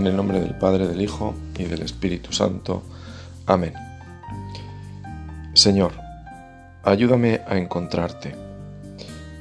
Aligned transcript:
En 0.00 0.06
el 0.06 0.16
nombre 0.16 0.40
del 0.40 0.54
Padre, 0.54 0.88
del 0.88 1.02
Hijo 1.02 1.34
y 1.58 1.64
del 1.64 1.82
Espíritu 1.82 2.32
Santo. 2.32 2.82
Amén. 3.44 3.74
Señor, 5.52 5.92
ayúdame 6.82 7.42
a 7.46 7.58
encontrarte. 7.58 8.34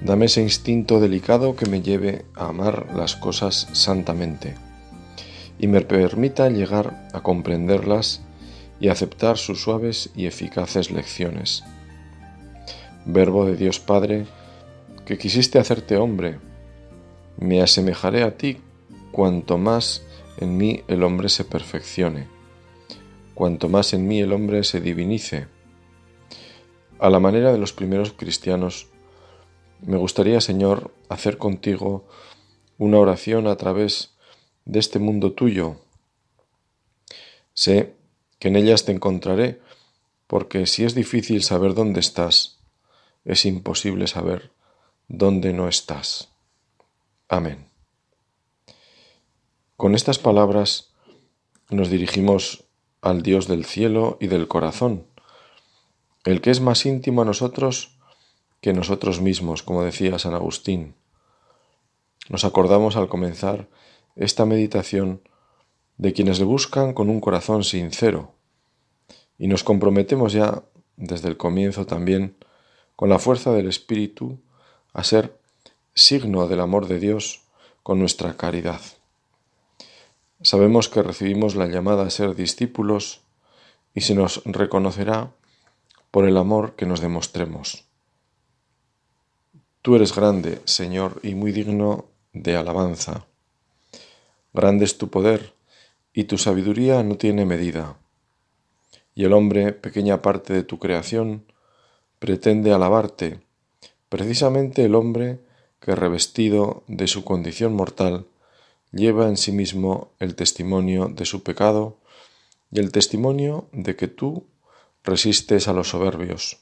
Dame 0.01 0.25
ese 0.25 0.41
instinto 0.41 0.99
delicado 0.99 1.55
que 1.55 1.65
me 1.65 1.81
lleve 1.81 2.25
a 2.35 2.47
amar 2.47 2.87
las 2.93 3.15
cosas 3.15 3.69
santamente 3.71 4.55
y 5.57 5.67
me 5.67 5.79
permita 5.79 6.49
llegar 6.49 7.07
a 7.13 7.21
comprenderlas 7.21 8.21
y 8.81 8.89
aceptar 8.89 9.37
sus 9.37 9.61
suaves 9.61 10.09
y 10.13 10.25
eficaces 10.25 10.91
lecciones. 10.91 11.63
Verbo 13.05 13.45
de 13.45 13.55
Dios 13.55 13.79
Padre, 13.79 14.25
que 15.05 15.17
quisiste 15.17 15.57
hacerte 15.57 15.95
hombre, 15.95 16.37
me 17.37 17.61
asemejaré 17.61 18.23
a 18.23 18.35
ti 18.35 18.57
cuanto 19.13 19.57
más 19.57 20.03
en 20.39 20.57
mí 20.57 20.83
el 20.87 21.03
hombre 21.03 21.29
se 21.29 21.43
perfeccione, 21.43 22.27
cuanto 23.35 23.67
más 23.67 23.93
en 23.93 24.07
mí 24.07 24.21
el 24.21 24.31
hombre 24.31 24.63
se 24.63 24.79
divinice. 24.79 25.47
A 26.99 27.09
la 27.09 27.19
manera 27.19 27.51
de 27.51 27.57
los 27.57 27.73
primeros 27.73 28.13
cristianos, 28.13 28.87
me 29.81 29.97
gustaría, 29.97 30.41
Señor, 30.41 30.93
hacer 31.09 31.37
contigo 31.37 32.07
una 32.77 32.99
oración 32.99 33.47
a 33.47 33.55
través 33.57 34.15
de 34.65 34.79
este 34.79 34.99
mundo 34.99 35.33
tuyo. 35.33 35.77
Sé 37.53 37.95
que 38.39 38.47
en 38.47 38.55
ellas 38.55 38.85
te 38.85 38.93
encontraré, 38.93 39.59
porque 40.27 40.65
si 40.65 40.85
es 40.85 40.95
difícil 40.95 41.43
saber 41.43 41.73
dónde 41.73 41.99
estás, 41.99 42.59
es 43.25 43.45
imposible 43.45 44.07
saber 44.07 44.51
dónde 45.07 45.53
no 45.53 45.67
estás. 45.67 46.29
Amén. 47.27 47.68
Con 49.79 49.95
estas 49.95 50.19
palabras 50.19 50.91
nos 51.69 51.89
dirigimos 51.89 52.65
al 52.99 53.21
Dios 53.21 53.47
del 53.47 53.63
cielo 53.63 54.17
y 54.19 54.27
del 54.27 54.49
corazón, 54.49 55.05
el 56.25 56.41
que 56.41 56.51
es 56.51 56.59
más 56.59 56.85
íntimo 56.85 57.21
a 57.21 57.25
nosotros 57.25 57.97
que 58.59 58.73
nosotros 58.73 59.21
mismos, 59.21 59.63
como 59.63 59.81
decía 59.85 60.19
San 60.19 60.33
Agustín. 60.33 60.95
Nos 62.27 62.43
acordamos 62.43 62.97
al 62.97 63.07
comenzar 63.07 63.69
esta 64.17 64.45
meditación 64.45 65.21
de 65.95 66.11
quienes 66.11 66.39
le 66.39 66.45
buscan 66.45 66.91
con 66.93 67.09
un 67.09 67.21
corazón 67.21 67.63
sincero 67.63 68.33
y 69.37 69.47
nos 69.47 69.63
comprometemos 69.63 70.33
ya 70.33 70.61
desde 70.97 71.29
el 71.29 71.37
comienzo 71.37 71.85
también 71.85 72.35
con 72.97 73.07
la 73.07 73.17
fuerza 73.17 73.53
del 73.53 73.69
Espíritu 73.69 74.41
a 74.91 75.05
ser 75.05 75.39
signo 75.93 76.49
del 76.49 76.59
amor 76.59 76.89
de 76.89 76.99
Dios 76.99 77.43
con 77.81 77.97
nuestra 77.97 78.35
caridad. 78.35 78.81
Sabemos 80.41 80.87
que 80.87 81.03
recibimos 81.03 81.55
la 81.55 81.67
llamada 81.67 82.05
a 82.05 82.09
ser 82.09 82.33
discípulos 82.33 83.19
y 83.93 84.01
se 84.01 84.15
nos 84.15 84.41
reconocerá 84.45 85.31
por 86.11 86.25
el 86.25 86.37
amor 86.37 86.75
que 86.77 86.85
nos 86.85 87.01
demostremos. 87.01 87.83
Tú 89.81 89.95
eres 89.95 90.15
grande, 90.15 90.61
Señor, 90.63 91.19
y 91.23 91.35
muy 91.35 91.51
digno 91.51 92.05
de 92.31 92.55
alabanza. 92.55 93.25
Grande 94.53 94.85
es 94.85 94.97
tu 94.97 95.09
poder, 95.09 95.53
y 96.13 96.23
tu 96.23 96.37
sabiduría 96.37 97.03
no 97.03 97.17
tiene 97.17 97.45
medida. 97.45 97.97
Y 99.15 99.25
el 99.25 99.33
hombre, 99.33 99.73
pequeña 99.73 100.21
parte 100.21 100.53
de 100.53 100.63
tu 100.63 100.79
creación, 100.79 101.45
pretende 102.17 102.71
alabarte, 102.71 103.41
precisamente 104.07 104.85
el 104.85 104.95
hombre 104.95 105.39
que 105.81 105.95
revestido 105.95 106.83
de 106.87 107.07
su 107.07 107.25
condición 107.25 107.73
mortal, 107.73 108.25
lleva 108.91 109.27
en 109.27 109.37
sí 109.37 109.51
mismo 109.51 110.13
el 110.19 110.35
testimonio 110.35 111.07
de 111.09 111.25
su 111.25 111.43
pecado 111.43 111.99
y 112.71 112.79
el 112.79 112.91
testimonio 112.91 113.67
de 113.71 113.95
que 113.95 114.07
tú 114.07 114.47
resistes 115.03 115.67
a 115.67 115.73
los 115.73 115.89
soberbios. 115.89 116.59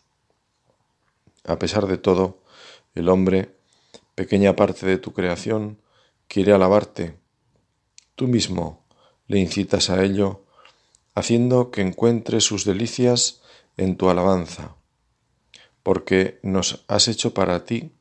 A 1.45 1.57
pesar 1.59 1.87
de 1.87 1.97
todo, 1.97 2.39
el 2.95 3.09
hombre, 3.09 3.55
pequeña 4.15 4.55
parte 4.55 4.85
de 4.85 4.97
tu 4.97 5.13
creación, 5.13 5.79
quiere 6.27 6.53
alabarte. 6.53 7.17
Tú 8.15 8.27
mismo 8.27 8.85
le 9.27 9.39
incitas 9.39 9.89
a 9.89 10.03
ello, 10.03 10.43
haciendo 11.15 11.71
que 11.71 11.81
encuentre 11.81 12.41
sus 12.41 12.65
delicias 12.65 13.41
en 13.75 13.95
tu 13.95 14.09
alabanza, 14.09 14.75
porque 15.83 16.39
nos 16.43 16.83
has 16.87 17.07
hecho 17.07 17.33
para 17.33 17.65
ti 17.65 17.91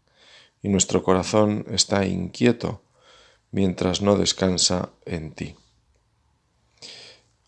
y 0.63 0.69
nuestro 0.69 1.03
corazón 1.03 1.65
está 1.71 2.07
inquieto 2.07 2.83
mientras 3.57 4.03
no 4.03 4.19
descansa 4.19 4.91
en 5.07 5.33
ti. 5.33 5.57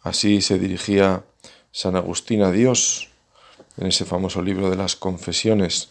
Así 0.00 0.40
se 0.40 0.58
dirigía 0.58 1.26
San 1.70 1.96
Agustín 1.96 2.40
a 2.42 2.50
Dios 2.50 3.10
en 3.76 3.88
ese 3.88 4.06
famoso 4.06 4.40
libro 4.40 4.70
de 4.70 4.76
las 4.76 4.96
confesiones 4.96 5.90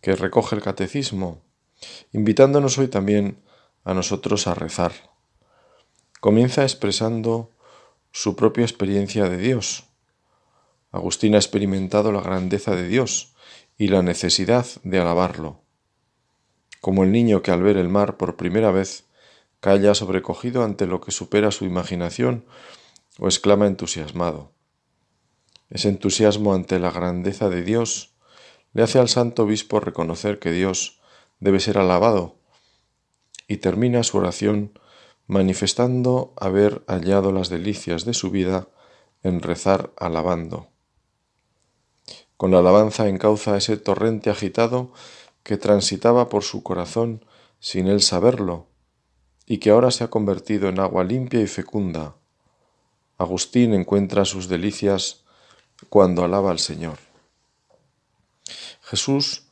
que 0.00 0.16
recoge 0.16 0.56
el 0.56 0.62
catecismo, 0.62 1.40
invitándonos 2.12 2.76
hoy 2.78 2.88
también 2.88 3.38
a 3.84 3.94
nosotros 3.94 4.48
a 4.48 4.54
rezar. 4.54 4.90
Comienza 6.18 6.64
expresando 6.64 7.52
su 8.10 8.34
propia 8.34 8.64
experiencia 8.64 9.28
de 9.28 9.38
Dios. 9.38 9.84
Agustín 10.90 11.36
ha 11.36 11.38
experimentado 11.38 12.10
la 12.10 12.20
grandeza 12.20 12.74
de 12.74 12.88
Dios 12.88 13.32
y 13.78 13.86
la 13.86 14.02
necesidad 14.02 14.66
de 14.82 14.98
alabarlo. 14.98 15.60
Como 16.80 17.04
el 17.04 17.12
niño 17.12 17.42
que 17.42 17.52
al 17.52 17.62
ver 17.62 17.76
el 17.76 17.88
mar 17.88 18.16
por 18.16 18.34
primera 18.34 18.72
vez 18.72 19.04
calla 19.60 19.94
sobrecogido 19.94 20.64
ante 20.64 20.86
lo 20.86 21.00
que 21.00 21.12
supera 21.12 21.50
su 21.50 21.64
imaginación 21.64 22.46
o 23.18 23.26
exclama 23.26 23.66
entusiasmado. 23.66 24.52
Ese 25.68 25.88
entusiasmo 25.88 26.54
ante 26.54 26.78
la 26.78 26.90
grandeza 26.90 27.48
de 27.48 27.62
Dios 27.62 28.14
le 28.72 28.82
hace 28.82 28.98
al 28.98 29.08
santo 29.08 29.44
obispo 29.44 29.78
reconocer 29.78 30.38
que 30.38 30.50
Dios 30.50 31.00
debe 31.38 31.60
ser 31.60 31.78
alabado 31.78 32.36
y 33.46 33.58
termina 33.58 34.02
su 34.02 34.18
oración 34.18 34.78
manifestando 35.26 36.32
haber 36.36 36.82
hallado 36.86 37.30
las 37.30 37.48
delicias 37.48 38.04
de 38.04 38.14
su 38.14 38.30
vida 38.30 38.68
en 39.22 39.42
rezar 39.42 39.92
alabando. 39.96 40.68
Con 42.36 42.50
la 42.50 42.58
alabanza 42.60 43.08
encauza 43.08 43.56
ese 43.56 43.76
torrente 43.76 44.30
agitado 44.30 44.92
que 45.42 45.56
transitaba 45.56 46.28
por 46.28 46.42
su 46.42 46.62
corazón 46.62 47.24
sin 47.58 47.86
él 47.86 48.00
saberlo 48.00 48.69
y 49.50 49.58
que 49.58 49.70
ahora 49.70 49.90
se 49.90 50.04
ha 50.04 50.10
convertido 50.10 50.68
en 50.68 50.78
agua 50.78 51.02
limpia 51.02 51.40
y 51.40 51.48
fecunda. 51.48 52.14
Agustín 53.18 53.74
encuentra 53.74 54.24
sus 54.24 54.46
delicias 54.46 55.24
cuando 55.88 56.22
alaba 56.22 56.52
al 56.52 56.60
Señor. 56.60 56.98
Jesús 58.80 59.48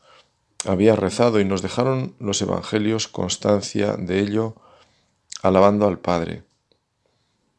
había 0.65 0.95
rezado 0.95 1.41
y 1.41 1.45
nos 1.45 1.63
dejaron 1.63 2.15
los 2.21 2.41
evangelios 2.41 3.09
constancia 3.09 3.97
de 3.97 4.21
ello, 4.21 4.55
alabando 5.43 5.89
al 5.89 5.99
Padre. 5.99 6.45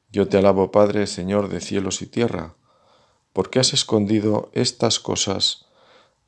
Yo 0.09 0.29
te 0.29 0.38
alabo, 0.38 0.71
Padre, 0.71 1.07
Señor 1.07 1.50
de 1.50 1.59
cielos 1.59 2.01
y 2.01 2.06
tierra, 2.06 2.53
porque 3.33 3.59
has 3.59 3.73
escondido 3.73 4.50
estas 4.53 5.01
cosas 5.01 5.66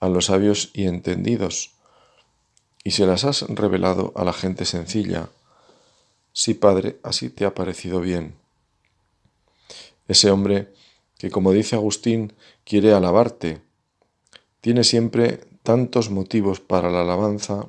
a 0.02 0.10
los 0.10 0.26
sabios 0.26 0.72
y 0.74 0.88
entendidos, 0.88 1.72
y 2.84 2.92
se 2.92 3.06
las 3.06 3.24
has 3.24 3.44
revelado 3.44 4.12
a 4.18 4.26
la 4.26 4.34
gente 4.34 4.66
sencilla. 4.66 5.30
Sí, 6.34 6.54
Padre, 6.54 7.00
así 7.04 7.30
te 7.30 7.46
ha 7.46 7.54
parecido 7.54 8.00
bien. 8.00 8.36
Ese 10.08 10.32
hombre 10.32 10.74
que, 11.18 11.30
como 11.30 11.52
dice 11.52 11.76
Agustín, 11.76 12.34
quiere 12.64 12.94
alabarte, 12.94 13.62
tiene 14.62 14.84
siempre 14.84 15.42
tantos 15.64 16.10
motivos 16.10 16.60
para 16.60 16.90
la 16.90 17.02
alabanza. 17.02 17.68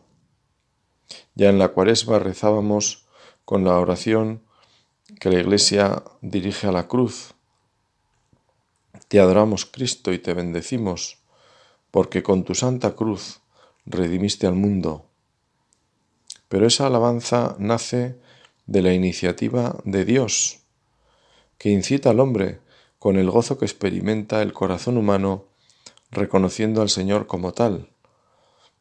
Ya 1.35 1.51
en 1.51 1.59
la 1.59 1.69
cuaresma 1.69 2.19
rezábamos 2.19 3.07
con 3.45 3.65
la 3.65 3.79
oración 3.79 4.43
que 5.21 5.31
la 5.31 5.41
Iglesia 5.41 6.03
dirige 6.21 6.67
a 6.67 6.73
la 6.73 6.89
cruz. 6.89 7.35
Te 9.09 9.21
adoramos, 9.21 9.67
Cristo, 9.67 10.13
y 10.13 10.19
te 10.19 10.35
bendecimos, 10.35 11.19
porque 11.91 12.23
con 12.23 12.45
tu 12.45 12.55
santa 12.55 12.95
cruz 12.95 13.41
redimiste 13.85 14.47
al 14.47 14.55
mundo. 14.55 15.07
Pero 16.49 16.67
esa 16.67 16.87
alabanza 16.87 17.57
nace 17.59 18.19
de 18.67 18.83
la 18.83 18.93
iniciativa 18.93 19.79
de 19.85 20.05
Dios, 20.05 20.61
que 21.59 21.71
incita 21.71 22.11
al 22.11 22.21
hombre 22.21 22.61
con 22.99 23.17
el 23.17 23.31
gozo 23.31 23.59
que 23.59 23.65
experimenta 23.65 24.43
el 24.43 24.53
corazón 24.53 24.97
humano 24.97 25.47
reconociendo 26.11 26.83
al 26.83 26.89
Señor 26.89 27.27
como 27.27 27.53
tal, 27.53 27.89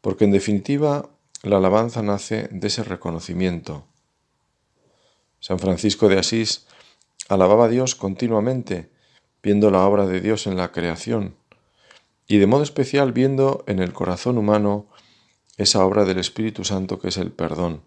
porque 0.02 0.26
en 0.26 0.32
definitiva 0.32 1.10
la 1.44 1.58
alabanza 1.58 2.04
nace 2.04 2.48
de 2.52 2.68
ese 2.68 2.84
reconocimiento. 2.84 3.86
San 5.40 5.58
Francisco 5.58 6.08
de 6.08 6.20
Asís 6.20 6.68
alababa 7.30 7.66
a 7.66 7.70
Dios 7.70 7.96
continuamente, 7.96 8.92
viendo 9.42 9.72
la 9.72 9.86
obra 9.88 10.06
de 10.06 10.22
Dios 10.22 10.46
en 10.46 10.56
la 10.56 10.72
creación, 10.72 11.36
y 12.28 12.38
de 12.38 12.48
modo 12.48 12.64
especial 12.64 13.12
viendo 13.12 13.64
en 13.68 13.80
el 13.80 13.92
corazón 13.92 14.38
humano 14.38 14.88
esa 15.58 15.84
obra 15.84 16.06
del 16.06 16.20
Espíritu 16.20 16.64
Santo 16.64 17.00
que 17.00 17.08
es 17.08 17.18
el 17.18 17.32
perdón. 17.32 17.82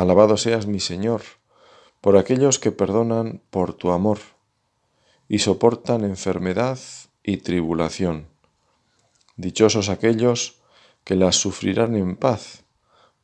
Alabado 0.00 0.38
seas 0.38 0.66
mi 0.66 0.80
Señor, 0.80 1.20
por 2.00 2.16
aquellos 2.16 2.58
que 2.58 2.72
perdonan 2.72 3.42
por 3.50 3.74
tu 3.74 3.90
amor 3.90 4.16
y 5.28 5.40
soportan 5.40 6.06
enfermedad 6.06 6.78
y 7.22 7.36
tribulación. 7.36 8.26
Dichosos 9.36 9.90
aquellos 9.90 10.62
que 11.04 11.16
las 11.16 11.36
sufrirán 11.36 11.96
en 11.96 12.16
paz, 12.16 12.64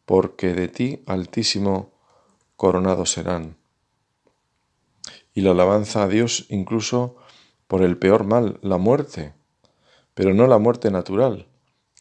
porque 0.05 0.52
de 0.52 0.69
ti, 0.69 1.02
Altísimo, 1.06 1.94
coronados 2.56 3.12
serán. 3.12 3.56
Y 5.32 5.40
la 5.40 5.52
alabanza 5.52 6.02
a 6.02 6.08
Dios 6.08 6.44
incluso 6.50 7.17
por 7.69 7.81
el 7.81 7.96
peor 7.96 8.25
mal, 8.25 8.58
la 8.61 8.76
muerte, 8.76 9.32
pero 10.12 10.34
no 10.34 10.46
la 10.46 10.58
muerte 10.58 10.90
natural, 10.90 11.49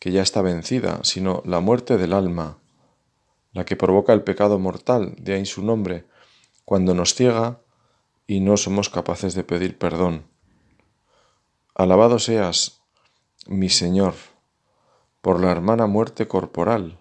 que 0.01 0.11
ya 0.11 0.21
está 0.21 0.41
vencida, 0.41 0.99
sino 1.03 1.41
la 1.45 1.61
muerte 1.61 1.95
del 1.95 2.11
alma, 2.11 2.59
la 3.55 3.63
que 3.63 3.77
provoca 3.77 4.11
el 4.11 4.21
pecado 4.21 4.59
mortal, 4.59 5.15
de 5.17 5.33
ahí 5.33 5.45
su 5.45 5.63
nombre, 5.63 6.03
cuando 6.65 6.93
nos 6.93 7.15
ciega 7.15 7.61
y 8.27 8.41
no 8.41 8.57
somos 8.57 8.89
capaces 8.89 9.33
de 9.33 9.45
pedir 9.45 9.77
perdón. 9.77 10.25
Alabado 11.73 12.19
seas, 12.19 12.81
mi 13.47 13.69
Señor, 13.69 14.13
por 15.21 15.39
la 15.39 15.51
hermana 15.51 15.87
muerte 15.87 16.27
corporal, 16.27 16.99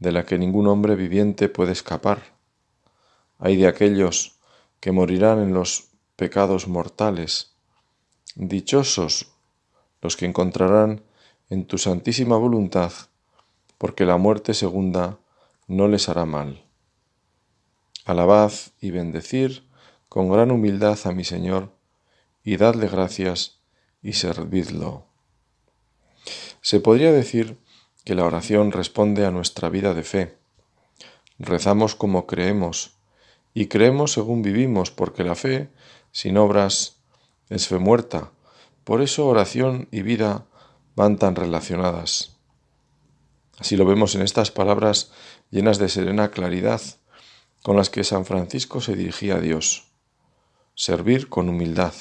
de 0.00 0.10
la 0.10 0.26
que 0.26 0.36
ningún 0.36 0.66
hombre 0.66 0.96
viviente 0.96 1.48
puede 1.48 1.72
escapar. 1.72 2.22
Hay 3.38 3.56
de 3.56 3.68
aquellos 3.68 4.40
que 4.80 4.90
morirán 4.90 5.38
en 5.38 5.54
los 5.54 5.90
pecados 6.16 6.66
mortales. 6.66 7.54
Dichosos 8.34 9.32
los 10.02 10.16
que 10.16 10.26
encontrarán 10.26 11.04
en 11.50 11.66
tu 11.66 11.78
santísima 11.78 12.36
voluntad, 12.36 12.90
porque 13.78 14.04
la 14.04 14.16
muerte 14.16 14.54
segunda 14.54 15.20
no 15.68 15.86
les 15.86 16.08
hará 16.08 16.24
mal. 16.24 16.64
Alabad 18.04 18.52
y 18.80 18.90
bendecir 18.90 19.68
con 20.08 20.30
gran 20.30 20.50
humildad 20.50 20.98
a 21.04 21.12
mi 21.12 21.24
Señor, 21.24 21.70
y 22.42 22.56
dadle 22.56 22.88
gracias 22.88 23.58
y 24.02 24.14
servidlo. 24.14 25.04
Se 26.62 26.80
podría 26.80 27.12
decir 27.12 27.58
que 28.04 28.14
la 28.14 28.24
oración 28.24 28.72
responde 28.72 29.26
a 29.26 29.30
nuestra 29.30 29.68
vida 29.68 29.92
de 29.92 30.02
fe. 30.02 30.38
Rezamos 31.38 31.94
como 31.94 32.26
creemos, 32.26 32.96
y 33.52 33.66
creemos 33.66 34.12
según 34.12 34.40
vivimos, 34.40 34.90
porque 34.90 35.24
la 35.24 35.34
fe, 35.34 35.68
sin 36.10 36.38
obras, 36.38 36.96
es 37.50 37.68
fe 37.68 37.78
muerta. 37.78 38.32
Por 38.84 39.02
eso 39.02 39.26
oración 39.26 39.88
y 39.90 40.00
vida 40.00 40.46
van 40.96 41.18
tan 41.18 41.36
relacionadas. 41.36 42.37
Así 43.58 43.76
lo 43.76 43.84
vemos 43.84 44.14
en 44.14 44.22
estas 44.22 44.50
palabras 44.50 45.10
llenas 45.50 45.78
de 45.78 45.88
serena 45.88 46.30
claridad 46.30 46.80
con 47.62 47.76
las 47.76 47.90
que 47.90 48.04
San 48.04 48.24
Francisco 48.24 48.80
se 48.80 48.94
dirigía 48.94 49.36
a 49.36 49.40
Dios. 49.40 49.88
Servir 50.74 51.28
con 51.28 51.48
humildad. 51.48 51.92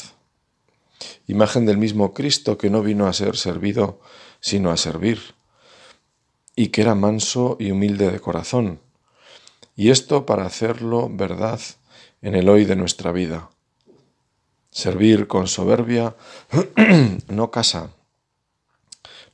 Imagen 1.27 1.65
del 1.65 1.77
mismo 1.77 2.13
Cristo 2.13 2.57
que 2.57 2.69
no 2.69 2.83
vino 2.83 3.07
a 3.07 3.13
ser 3.13 3.37
servido, 3.37 3.99
sino 4.39 4.71
a 4.71 4.77
servir, 4.77 5.35
y 6.55 6.69
que 6.69 6.81
era 6.81 6.95
manso 6.95 7.57
y 7.59 7.71
humilde 7.71 8.11
de 8.11 8.19
corazón, 8.19 8.79
y 9.75 9.91
esto 9.91 10.25
para 10.25 10.45
hacerlo 10.45 11.07
verdad 11.11 11.59
en 12.21 12.35
el 12.35 12.49
hoy 12.49 12.65
de 12.65 12.75
nuestra 12.75 13.11
vida. 13.11 13.49
Servir 14.71 15.27
con 15.27 15.47
soberbia 15.47 16.15
no 17.27 17.51
casa, 17.51 17.91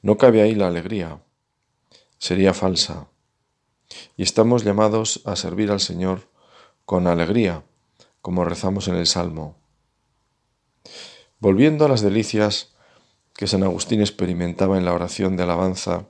no 0.02 0.18
cabe 0.18 0.42
ahí 0.42 0.54
la 0.54 0.68
alegría, 0.68 1.23
sería 2.24 2.54
falsa. 2.54 3.08
Y 4.16 4.24
estamos 4.24 4.64
llamados 4.64 5.22
a 5.26 5.36
servir 5.36 5.72
al 5.72 5.82
Señor 5.82 6.22
con 6.86 7.06
alegría, 7.08 7.64
como 8.22 8.46
rezamos 8.46 8.88
en 8.88 8.96
el 8.96 9.08
Salmo. 9.08 9.58
Volviendo 11.40 11.84
a 11.84 11.90
las 11.90 12.00
delicias 12.02 12.76
que 13.34 13.46
San 13.46 13.62
Agustín 13.64 14.00
experimentaba 14.00 14.78
en 14.78 14.86
la 14.86 14.94
oración 14.94 15.36
de 15.36 15.44
alabanza 15.44 16.06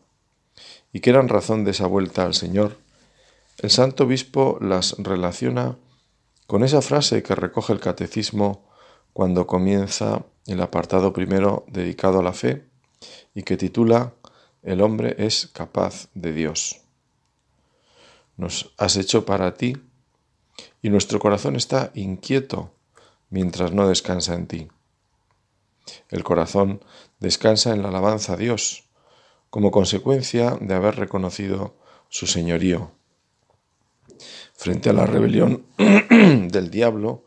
y 0.92 1.00
que 1.00 1.10
eran 1.10 1.30
razón 1.30 1.64
de 1.66 1.72
esa 1.72 1.88
vuelta 1.88 2.26
al 2.26 2.36
Señor, 2.36 2.78
el 3.58 3.72
Santo 3.72 4.04
Obispo 4.04 4.60
las 4.62 4.96
relaciona 5.00 5.78
con 6.46 6.64
esa 6.64 6.84
frase 6.84 7.24
que 7.24 7.34
recoge 7.34 7.74
el 7.74 7.80
Catecismo 7.80 8.70
cuando 9.14 9.48
comienza 9.48 10.24
el 10.46 10.62
apartado 10.62 11.12
primero 11.12 11.66
dedicado 11.70 12.20
a 12.20 12.24
la 12.24 12.34
fe 12.34 12.68
y 13.34 13.42
que 13.42 13.58
titula 13.58 14.14
El 14.64 14.82
hombre 14.82 15.16
es 15.18 15.48
capaz 15.48 16.08
de 16.14 16.32
Dios. 16.32 16.82
Nos 18.38 18.74
has 18.78 18.96
hecho 18.96 19.26
para 19.26 19.54
ti 19.56 19.76
y 20.82 20.90
nuestro 20.90 21.20
corazón 21.20 21.56
está 21.56 21.92
inquieto 21.94 22.74
mientras 23.30 23.74
no 23.74 23.88
descansa 23.88 24.36
en 24.36 24.48
ti. 24.48 24.68
El 26.10 26.24
corazón 26.24 26.82
descansa 27.20 27.74
en 27.74 27.82
la 27.82 27.90
alabanza 27.90 28.34
a 28.34 28.38
Dios, 28.38 28.86
como 29.50 29.70
consecuencia 29.70 30.58
de 30.62 30.74
haber 30.74 30.96
reconocido 30.96 31.76
su 32.10 32.26
señorío. 32.26 32.92
Frente 34.54 34.90
a 34.90 34.94
la 34.94 35.06
rebelión 35.06 35.66
del 35.78 36.70
diablo, 36.72 37.26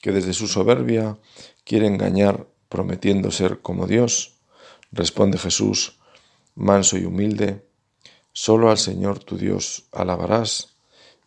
que 0.00 0.12
desde 0.12 0.32
su 0.32 0.48
soberbia 0.48 1.18
quiere 1.64 1.86
engañar 1.86 2.46
prometiendo 2.70 3.30
ser 3.30 3.60
como 3.60 3.86
Dios, 3.86 4.40
Responde 4.92 5.38
Jesús, 5.38 5.99
manso 6.54 6.98
y 6.98 7.04
humilde, 7.04 7.66
solo 8.32 8.70
al 8.70 8.78
Señor 8.78 9.18
tu 9.18 9.36
Dios 9.36 9.88
alabarás 9.92 10.76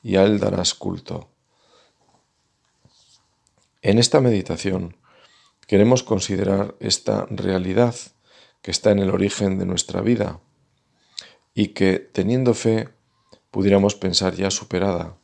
y 0.02 0.16
a 0.18 0.24
Él 0.24 0.40
darás 0.40 0.74
culto. 0.74 1.30
En 3.82 4.00
esta 4.00 4.22
meditación 4.22 4.98
queremos 5.68 6.04
considerar 6.04 6.76
esta 6.80 7.26
realidad 7.30 7.96
que 8.62 8.72
está 8.72 8.92
en 8.92 9.00
el 9.00 9.10
origen 9.10 9.60
de 9.60 9.66
nuestra 9.66 10.02
vida 10.02 10.40
y 11.54 11.70
que, 11.70 12.00
teniendo 12.00 12.54
fe, 12.54 12.90
pudiéramos 13.52 13.96
pensar 13.96 14.36
ya 14.36 14.50
superada. 14.50 15.18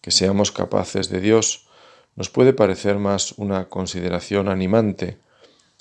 Que 0.00 0.10
seamos 0.10 0.52
capaces 0.52 1.10
de 1.10 1.20
Dios 1.20 1.68
nos 2.14 2.30
puede 2.30 2.52
parecer 2.52 2.98
más 2.98 3.32
una 3.32 3.68
consideración 3.68 4.48
animante 4.48 5.20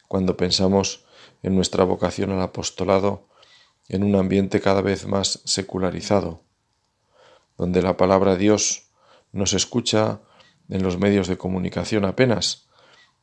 cuando 0.08 0.36
pensamos 0.36 1.05
en 1.46 1.56
nuestra 1.56 1.84
vocación 1.84 2.32
al 2.32 2.42
apostolado 2.42 3.28
en 3.88 4.04
un 4.04 4.16
ambiente 4.16 4.62
cada 4.62 4.82
vez 4.82 5.06
más 5.06 5.42
secularizado, 5.46 6.42
donde 7.56 7.84
la 7.84 7.98
palabra 7.98 8.36
Dios 8.36 8.90
no 9.32 9.46
se 9.46 9.58
escucha 9.58 10.22
en 10.70 10.82
los 10.82 10.98
medios 10.98 11.28
de 11.28 11.38
comunicación 11.38 12.04
apenas, 12.04 12.66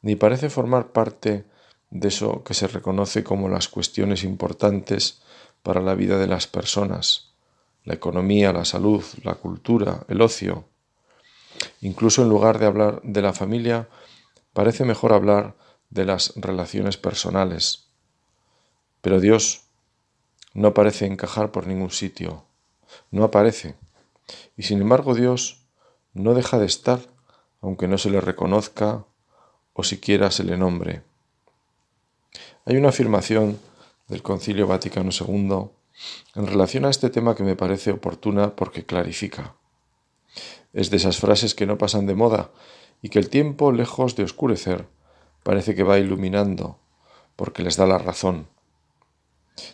ni 0.02 0.14
parece 0.14 0.50
formar 0.50 0.92
parte 0.92 1.46
de 1.90 2.08
eso 2.08 2.44
que 2.44 2.54
se 2.54 2.68
reconoce 2.68 3.24
como 3.24 3.48
las 3.48 3.66
cuestiones 3.66 4.22
importantes 4.22 5.20
para 5.64 5.80
la 5.80 5.96
vida 5.96 6.16
de 6.16 6.28
las 6.28 6.46
personas, 6.46 7.32
la 7.82 7.94
economía, 7.94 8.52
la 8.52 8.64
salud, 8.64 9.02
la 9.24 9.34
cultura, 9.34 10.04
el 10.06 10.20
ocio. 10.20 10.68
Incluso 11.80 12.22
en 12.22 12.28
lugar 12.28 12.60
de 12.60 12.66
hablar 12.66 13.00
de 13.02 13.20
la 13.20 13.32
familia, 13.32 13.88
parece 14.52 14.84
mejor 14.84 15.12
hablar 15.12 15.56
de 15.90 16.04
las 16.04 16.34
relaciones 16.36 16.96
personales, 16.96 17.91
pero 19.02 19.20
Dios 19.20 19.64
no 20.54 20.72
parece 20.72 21.04
encajar 21.06 21.52
por 21.52 21.66
ningún 21.66 21.90
sitio, 21.90 22.44
no 23.10 23.24
aparece. 23.24 23.74
Y 24.56 24.62
sin 24.62 24.80
embargo 24.80 25.14
Dios 25.14 25.66
no 26.14 26.32
deja 26.32 26.58
de 26.58 26.66
estar, 26.66 27.00
aunque 27.60 27.88
no 27.88 27.98
se 27.98 28.10
le 28.10 28.20
reconozca 28.20 29.04
o 29.74 29.84
siquiera 29.84 30.30
se 30.30 30.44
le 30.44 30.56
nombre. 30.56 31.02
Hay 32.64 32.76
una 32.76 32.90
afirmación 32.90 33.58
del 34.08 34.22
Concilio 34.22 34.66
Vaticano 34.66 35.10
II 35.10 35.70
en 36.34 36.46
relación 36.46 36.84
a 36.84 36.90
este 36.90 37.10
tema 37.10 37.34
que 37.34 37.42
me 37.42 37.56
parece 37.56 37.92
oportuna 37.92 38.54
porque 38.54 38.84
clarifica. 38.84 39.56
Es 40.72 40.90
de 40.90 40.96
esas 40.96 41.18
frases 41.18 41.54
que 41.54 41.66
no 41.66 41.78
pasan 41.78 42.06
de 42.06 42.14
moda 42.14 42.50
y 43.02 43.08
que 43.08 43.18
el 43.18 43.28
tiempo, 43.28 43.72
lejos 43.72 44.16
de 44.16 44.22
oscurecer, 44.22 44.86
parece 45.42 45.74
que 45.74 45.82
va 45.82 45.98
iluminando, 45.98 46.78
porque 47.36 47.62
les 47.62 47.76
da 47.76 47.86
la 47.86 47.98
razón. 47.98 48.46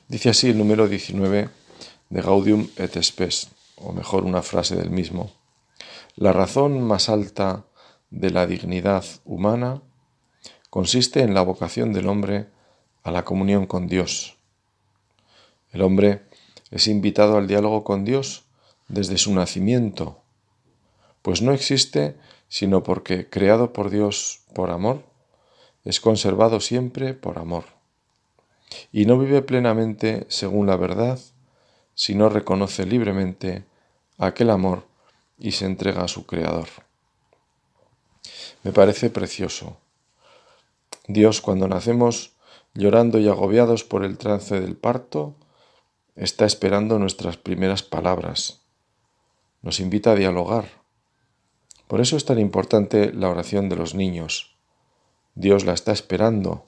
Dice 0.08 0.30
así 0.30 0.50
el 0.50 0.58
número 0.58 0.88
19 0.88 1.49
de 2.11 2.23
Gaudium 2.23 2.68
et 2.76 3.00
Spes, 3.02 3.50
o 3.76 3.92
mejor 3.92 4.25
una 4.25 4.42
frase 4.42 4.76
del 4.76 4.90
mismo. 4.90 5.30
La 6.16 6.32
razón 6.32 6.82
más 6.82 7.08
alta 7.08 7.64
de 8.11 8.30
la 8.30 8.47
dignidad 8.47 9.04
humana 9.25 9.82
consiste 10.70 11.20
en 11.20 11.35
la 11.35 11.42
vocación 11.42 11.92
del 11.92 12.08
hombre 12.08 12.49
a 13.04 13.12
la 13.12 13.25
comunión 13.25 13.66
con 13.66 13.87
Dios. 13.87 14.37
El 15.70 15.82
hombre 15.82 16.23
es 16.70 16.88
invitado 16.88 17.37
al 17.37 17.47
diálogo 17.47 17.85
con 17.85 18.04
Dios 18.04 18.44
desde 18.88 19.18
su 19.18 19.32
nacimiento, 19.35 20.23
pues 21.23 21.42
no 21.42 21.52
existe 21.52 22.16
sino 22.49 22.82
porque, 22.82 23.28
creado 23.28 23.75
por 23.75 23.90
Dios 23.90 24.40
por 24.54 24.70
amor, 24.70 25.04
es 25.85 26.00
conservado 26.00 26.61
siempre 26.61 27.12
por 27.12 27.38
amor 27.38 27.77
y 28.92 29.06
no 29.06 29.18
vive 29.18 29.42
plenamente 29.42 30.26
según 30.28 30.66
la 30.66 30.76
verdad 30.76 31.18
si 31.94 32.14
no 32.14 32.28
reconoce 32.28 32.87
libremente 32.87 33.64
aquel 34.18 34.50
amor 34.50 34.87
y 35.38 35.52
se 35.52 35.66
entrega 35.66 36.02
a 36.02 36.08
su 36.08 36.26
Creador. 36.26 36.68
me 38.62 38.72
parece 38.72 39.10
precioso. 39.10 39.78
Dios, 41.06 41.40
cuando 41.40 41.68
nacemos 41.68 42.37
llorando 42.75 43.18
y 43.18 43.28
agobiados 43.28 43.82
por 43.82 44.04
el 44.04 44.18
trance 44.18 44.60
del 44.60 44.76
parto, 44.76 45.34
está 46.14 46.44
esperando 46.44 46.98
nuestras 46.98 47.37
primeras 47.37 47.82
palabras. 47.82 48.60
Nos 49.62 49.80
invita 49.80 50.12
a 50.12 50.14
dialogar. 50.14 50.66
Por 51.88 52.00
eso 52.00 52.16
es 52.16 52.25
tan 52.25 52.38
importante 52.38 53.12
la 53.12 53.28
oración 53.28 53.68
de 53.68 53.76
los 53.76 53.94
niños. 53.94 54.56
Dios 55.34 55.64
la 55.64 55.72
está 55.72 55.92
esperando. 55.92 56.67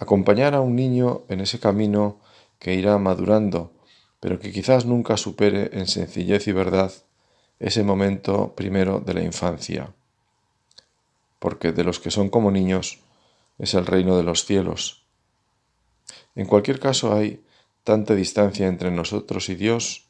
Acompañar 0.00 0.54
a 0.54 0.62
un 0.62 0.76
niño 0.76 1.24
en 1.28 1.42
ese 1.42 1.60
camino 1.60 2.20
que 2.58 2.74
irá 2.74 2.96
madurando, 2.96 3.70
pero 4.18 4.40
que 4.40 4.50
quizás 4.50 4.86
nunca 4.86 5.18
supere 5.18 5.68
en 5.74 5.86
sencillez 5.86 6.48
y 6.48 6.52
verdad 6.52 6.90
ese 7.58 7.84
momento 7.84 8.54
primero 8.56 9.00
de 9.00 9.12
la 9.12 9.22
infancia. 9.22 9.92
Porque 11.38 11.72
de 11.72 11.84
los 11.84 12.00
que 12.00 12.10
son 12.10 12.30
como 12.30 12.50
niños 12.50 13.00
es 13.58 13.74
el 13.74 13.84
reino 13.84 14.16
de 14.16 14.22
los 14.22 14.46
cielos. 14.46 15.04
En 16.34 16.46
cualquier 16.46 16.80
caso 16.80 17.12
hay 17.14 17.44
tanta 17.84 18.14
distancia 18.14 18.68
entre 18.68 18.90
nosotros 18.90 19.50
y 19.50 19.54
Dios 19.54 20.06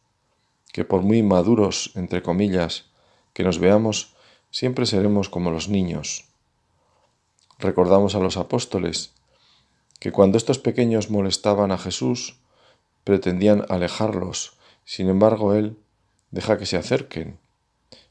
que 0.72 0.84
por 0.84 1.02
muy 1.02 1.24
maduros, 1.24 1.90
entre 1.96 2.22
comillas, 2.22 2.84
que 3.32 3.42
nos 3.42 3.58
veamos, 3.58 4.14
siempre 4.52 4.86
seremos 4.86 5.28
como 5.28 5.50
los 5.50 5.68
niños. 5.68 6.26
Recordamos 7.58 8.14
a 8.14 8.20
los 8.20 8.36
apóstoles 8.36 9.14
que 10.00 10.10
cuando 10.10 10.38
estos 10.38 10.58
pequeños 10.58 11.10
molestaban 11.10 11.70
a 11.70 11.78
Jesús, 11.78 12.40
pretendían 13.04 13.64
alejarlos, 13.68 14.56
sin 14.84 15.08
embargo 15.08 15.54
Él 15.54 15.78
deja 16.30 16.58
que 16.58 16.66
se 16.66 16.76
acerquen. 16.76 17.38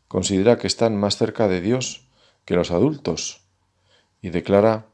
Considera 0.08 0.58
que 0.58 0.68
están 0.68 0.98
más 0.98 1.18
cerca 1.18 1.48
de 1.48 1.62
Dios 1.62 2.08
que 2.46 2.56
los 2.56 2.72
adultos 2.72 3.42
y 4.22 4.30
declara 4.30 4.86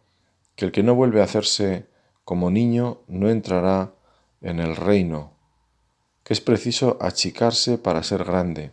que 0.55 0.65
el 0.65 0.71
que 0.71 0.83
no 0.83 0.95
vuelve 0.95 1.21
a 1.21 1.25
hacerse 1.25 1.85
como 2.23 2.49
niño 2.49 3.01
no 3.07 3.29
entrará 3.29 3.93
en 4.41 4.59
el 4.59 4.75
reino, 4.75 5.33
que 6.23 6.33
es 6.33 6.41
preciso 6.41 6.97
achicarse 7.01 7.77
para 7.77 8.03
ser 8.03 8.23
grande, 8.23 8.71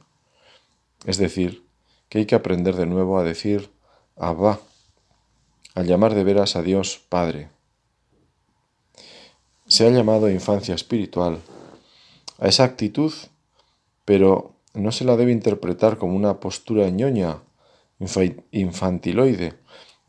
es 1.07 1.19
decir, 1.19 1.67
que 2.09 2.19
hay 2.19 2.27
que 2.27 2.35
aprender 2.35 2.77
de 2.77 2.87
nuevo 2.87 3.19
a 3.19 3.25
decir 3.25 3.71
Abba, 4.17 4.61
al 5.75 5.87
llamar 5.87 6.15
de 6.15 6.25
veras 6.25 6.57
a 6.57 6.63
Dios 6.63 7.01
Padre. 7.09 7.51
Se 9.73 9.87
ha 9.87 9.91
llamado 9.91 10.31
infancia 10.31 10.75
espiritual 10.75 11.41
a 12.39 12.47
esa 12.47 12.65
actitud, 12.65 13.11
pero 14.05 14.53
no 14.75 14.93
se 14.93 15.07
la 15.07 15.17
debe 15.17 15.33
interpretar 15.33 15.97
como 15.97 16.15
una 16.15 16.41
postura 16.41 16.91
ñoña, 16.91 17.39
infantiloide, 18.51 19.55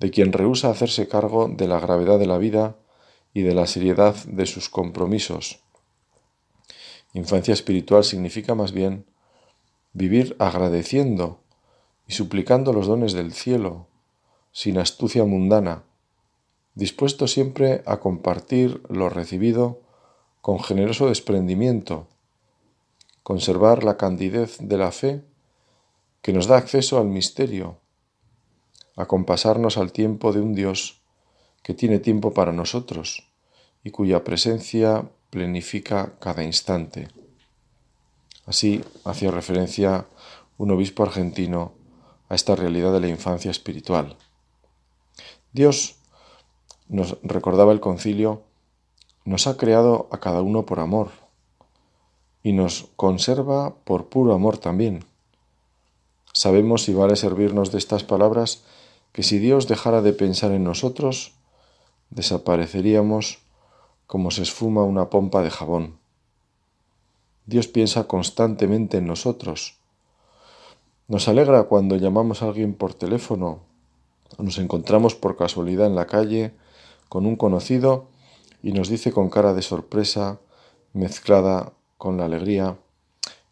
de 0.01 0.11
quien 0.11 0.33
rehúsa 0.33 0.69
hacerse 0.69 1.07
cargo 1.07 1.47
de 1.47 1.69
la 1.69 1.79
gravedad 1.79 2.19
de 2.19 2.25
la 2.25 2.37
vida 2.37 2.75
y 3.33 3.43
de 3.43 3.53
la 3.53 3.65
seriedad 3.65 4.13
de 4.25 4.47
sus 4.47 4.67
compromisos. 4.67 5.61
Infancia 7.13 7.53
espiritual 7.53 8.03
significa 8.03 8.55
más 8.55 8.73
bien 8.73 9.05
vivir 9.93 10.35
agradeciendo 10.39 11.39
y 12.05 12.11
suplicando 12.11 12.73
los 12.73 12.87
dones 12.87 13.13
del 13.13 13.31
cielo, 13.31 13.87
sin 14.51 14.77
astucia 14.77 15.23
mundana, 15.23 15.83
dispuesto 16.75 17.27
siempre 17.27 17.83
a 17.85 17.99
compartir 17.99 18.81
lo 18.89 19.09
recibido 19.09 19.81
con 20.41 20.59
generoso 20.59 21.07
desprendimiento, 21.07 22.07
conservar 23.23 23.83
la 23.83 23.97
candidez 23.97 24.57
de 24.59 24.77
la 24.77 24.91
fe 24.91 25.23
que 26.21 26.33
nos 26.33 26.47
da 26.47 26.57
acceso 26.57 26.99
al 26.99 27.07
misterio, 27.07 27.77
acompasarnos 28.95 29.77
al 29.77 29.91
tiempo 29.91 30.33
de 30.33 30.41
un 30.41 30.53
Dios 30.53 31.01
que 31.63 31.73
tiene 31.73 31.99
tiempo 31.99 32.33
para 32.33 32.51
nosotros 32.51 33.27
y 33.83 33.91
cuya 33.91 34.23
presencia 34.23 35.09
plenifica 35.29 36.13
cada 36.19 36.43
instante. 36.43 37.07
Así 38.45 38.83
hacía 39.05 39.31
referencia 39.31 40.05
un 40.57 40.71
obispo 40.71 41.03
argentino 41.03 41.73
a 42.29 42.35
esta 42.35 42.55
realidad 42.55 42.93
de 42.93 42.99
la 42.99 43.07
infancia 43.07 43.51
espiritual. 43.51 44.17
Dios, 45.53 45.95
nos 46.93 47.17
recordaba 47.23 47.71
el 47.71 47.79
concilio, 47.79 48.43
nos 49.25 49.47
ha 49.47 49.57
creado 49.57 50.07
a 50.11 50.19
cada 50.19 50.41
uno 50.41 50.65
por 50.65 50.79
amor 50.79 51.09
y 52.43 52.53
nos 52.53 52.89
conserva 52.95 53.75
por 53.83 54.07
puro 54.07 54.33
amor 54.33 54.57
también. 54.57 55.03
Sabemos, 56.33 56.87
y 56.89 56.93
vale 56.93 57.15
servirnos 57.15 57.71
de 57.71 57.79
estas 57.79 58.03
palabras, 58.03 58.63
que 59.11 59.23
si 59.23 59.39
Dios 59.39 59.67
dejara 59.67 60.01
de 60.01 60.13
pensar 60.13 60.51
en 60.51 60.63
nosotros, 60.63 61.33
desapareceríamos 62.09 63.39
como 64.07 64.31
se 64.31 64.43
esfuma 64.43 64.83
una 64.83 65.09
pompa 65.09 65.41
de 65.41 65.49
jabón. 65.49 65.97
Dios 67.45 67.67
piensa 67.67 68.05
constantemente 68.05 68.97
en 68.97 69.07
nosotros. 69.07 69.79
Nos 71.07 71.27
alegra 71.27 71.63
cuando 71.63 71.97
llamamos 71.97 72.41
a 72.41 72.47
alguien 72.47 72.73
por 72.73 72.93
teléfono 72.93 73.61
nos 74.37 74.57
encontramos 74.57 75.15
por 75.15 75.37
casualidad 75.37 75.87
en 75.87 75.95
la 75.95 76.07
calle 76.07 76.53
con 77.13 77.27
un 77.27 77.35
conocido 77.35 78.07
y 78.63 78.71
nos 78.71 78.89
dice 78.89 79.11
con 79.11 79.29
cara 79.29 79.53
de 79.53 79.61
sorpresa, 79.61 80.39
mezclada 80.93 81.73
con 81.99 82.17
la 82.17 82.25
alegría, 82.25 82.79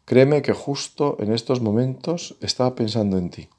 créeme 0.05 0.41
que 0.41 0.51
justo 0.51 1.15
en 1.19 1.31
estos 1.31 1.61
momentos 1.61 2.35
estaba 2.41 2.73
pensando 2.73 3.19
en 3.19 3.29
ti. 3.29 3.49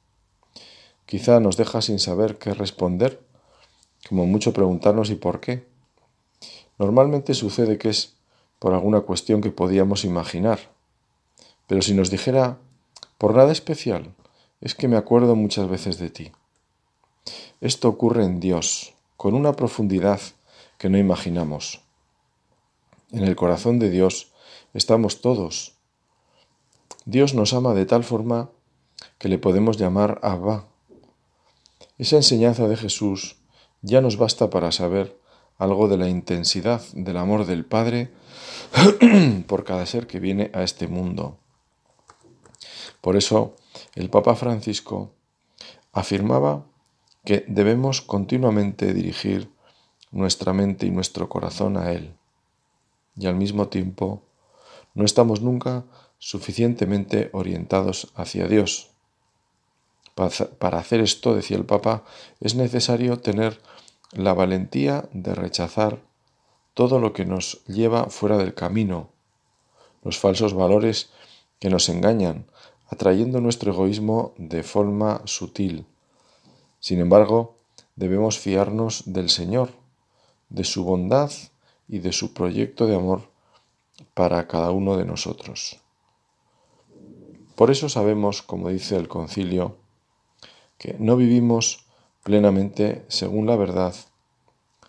Quizá 1.07 1.39
nos 1.39 1.57
deja 1.57 1.81
sin 1.83 2.01
saber 2.01 2.37
qué 2.39 2.53
responder, 2.53 3.23
como 4.09 4.27
mucho 4.27 4.53
preguntarnos 4.53 5.09
y 5.11 5.15
por 5.15 5.39
qué. 5.39 5.69
Normalmente 6.81 7.33
sucede 7.33 7.79
que 7.79 7.91
es 7.91 8.17
por 8.59 8.75
alguna 8.75 9.03
cuestión 9.03 9.41
que 9.41 9.53
podíamos 9.53 10.05
imaginar. 10.05 10.59
Pero 11.69 11.81
si 11.81 11.95
nos 11.95 12.11
dijera, 12.11 12.59
por 13.19 13.37
nada 13.37 13.53
especial, 13.53 14.13
es 14.61 14.75
que 14.75 14.89
me 14.89 14.97
acuerdo 14.97 15.37
muchas 15.37 15.69
veces 15.69 15.99
de 15.99 16.11
ti. 16.11 16.33
Esto 17.61 17.89
ocurre 17.89 18.25
en 18.25 18.41
Dios, 18.41 18.97
con 19.23 19.35
una 19.35 19.53
profundidad 19.53 20.21
que 20.79 20.89
no 20.89 20.99
imaginamos. 20.99 21.85
En 23.13 23.23
el 23.23 23.37
corazón 23.37 23.79
de 23.79 23.89
Dios 23.89 24.33
estamos 24.75 25.21
todos. 25.21 25.75
Dios 27.05 27.33
nos 27.33 27.53
ama 27.53 27.73
de 27.73 27.87
tal 27.87 28.03
forma 28.03 28.51
que 29.19 29.29
le 29.29 29.39
podemos 29.39 29.77
llamar 29.77 30.19
Abba. 30.25 30.67
Esa 31.99 32.17
enseñanza 32.17 32.67
de 32.67 32.77
Jesús 32.77 33.37
ya 33.81 34.01
nos 34.01 34.17
basta 34.17 34.51
para 34.51 34.73
saber 34.73 35.17
algo 35.57 35.87
de 35.87 35.99
la 35.99 36.09
intensidad 36.09 36.83
del 36.93 37.17
amor 37.17 37.47
del 37.47 37.65
Padre 37.65 38.11
por 39.47 39.63
cada 39.63 39.87
ser 39.87 40.09
que 40.09 40.19
viene 40.19 40.51
a 40.53 40.65
este 40.65 40.89
mundo. 40.89 41.39
Por 43.01 43.15
eso 43.15 43.55
el 43.95 44.11
Papa 44.11 44.35
Francisco 44.35 45.13
afirmaba 45.93 46.72
que 47.25 47.45
debemos 47.47 48.03
continuamente 48.03 48.93
dirigir 48.93 49.49
nuestra 50.11 50.53
mente 50.53 50.87
y 50.87 50.91
nuestro 50.91 51.29
corazón 51.29 51.77
a 51.77 51.93
Él. 51.93 52.15
Y 53.17 53.27
al 53.27 53.37
mismo 53.37 53.69
tiempo, 53.69 54.23
no 54.95 55.05
estamos 55.05 55.41
nunca 55.41 55.85
suficientemente 56.19 57.31
orientados 57.33 58.13
hacia 58.15 58.47
Dios. 58.47 58.91
Para 60.15 60.79
hacer 60.79 61.01
esto, 61.01 61.35
decía 61.35 61.57
el 61.57 61.65
Papa, 61.65 62.05
es 62.41 62.55
necesario 62.55 63.19
tener 63.19 63.61
la 64.13 64.35
valentía 64.35 65.09
de 65.13 65.35
rechazar 65.35 66.01
todo 66.75 66.99
lo 66.99 67.13
que 67.13 67.25
nos 67.25 67.65
lleva 67.65 68.07
fuera 68.07 68.37
del 68.37 68.55
camino, 68.55 69.09
los 70.03 70.19
falsos 70.19 70.55
valores 70.55 71.11
que 71.61 71.71
nos 71.71 71.89
engañan, 71.89 72.47
atrayendo 72.89 73.41
nuestro 73.41 73.73
egoísmo 73.73 74.35
de 74.37 74.63
forma 74.63 75.23
sutil 75.25 75.87
sin 76.83 76.99
embargo, 76.99 77.55
debemos 77.95 78.41
fiarnos 78.41 79.05
del 79.07 79.31
Señor, 79.31 79.71
de 80.49 80.65
su 80.65 80.83
bondad 80.83 81.31
y 81.87 82.01
de 82.01 82.13
su 82.13 82.35
proyecto 82.35 82.89
de 82.89 82.97
amor 82.97 83.31
para 84.15 84.49
cada 84.49 84.73
uno 84.73 84.97
de 84.97 85.05
nosotros. 85.05 85.79
Por 87.55 87.71
eso 87.71 87.89
sabemos, 87.89 88.43
como 88.43 88.69
dice 88.69 88.97
el 88.97 89.07
concilio, 89.07 89.77
que 90.77 90.97
no 90.99 91.15
vivimos 91.15 91.87
plenamente 92.25 93.05
según 93.07 93.47
la 93.47 93.55
verdad 93.55 93.95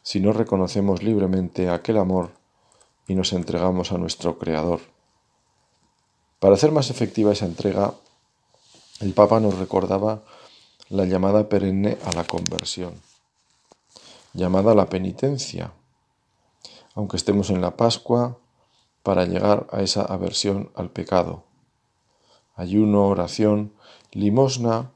si 0.02 0.20
no 0.20 0.34
reconocemos 0.34 1.04
libremente 1.04 1.70
aquel 1.70 2.00
amor 2.00 2.32
y 3.08 3.14
nos 3.14 3.34
entregamos 3.34 3.92
a 3.92 4.00
nuestro 4.00 4.40
Creador. 4.40 4.82
Para 6.40 6.56
hacer 6.56 6.72
más 6.72 6.90
efectiva 6.90 7.32
esa 7.32 7.46
entrega, 7.46 7.94
el 9.00 9.14
Papa 9.14 9.40
nos 9.40 9.60
recordaba 9.60 10.24
la 10.94 11.06
llamada 11.06 11.50
perenne 11.50 11.98
a 12.06 12.12
la 12.12 12.24
conversión, 12.24 12.94
llamada 14.34 14.74
a 14.74 14.76
la 14.76 14.90
penitencia, 14.90 15.74
aunque 16.94 17.18
estemos 17.18 17.50
en 17.50 17.62
la 17.62 17.76
Pascua, 17.76 18.38
para 19.02 19.26
llegar 19.26 19.66
a 19.72 19.82
esa 19.82 20.04
aversión 20.04 20.72
al 20.76 20.92
pecado. 20.92 21.46
Ayuno, 22.54 23.08
oración, 23.08 23.74
limosna, 24.12 24.92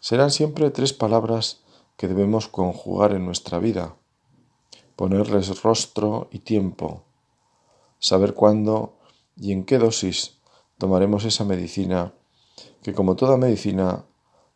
serán 0.00 0.30
siempre 0.30 0.70
tres 0.70 0.92
palabras 0.92 1.62
que 1.96 2.08
debemos 2.08 2.46
conjugar 2.46 3.12
en 3.12 3.24
nuestra 3.24 3.58
vida. 3.58 3.96
Ponerles 4.96 5.62
rostro 5.62 6.28
y 6.30 6.40
tiempo. 6.40 7.04
Saber 7.98 8.34
cuándo 8.34 8.98
y 9.34 9.52
en 9.52 9.64
qué 9.64 9.78
dosis 9.78 10.36
tomaremos 10.76 11.24
esa 11.24 11.44
medicina 11.44 12.12
que 12.82 12.92
como 12.92 13.16
toda 13.16 13.38
medicina, 13.38 14.04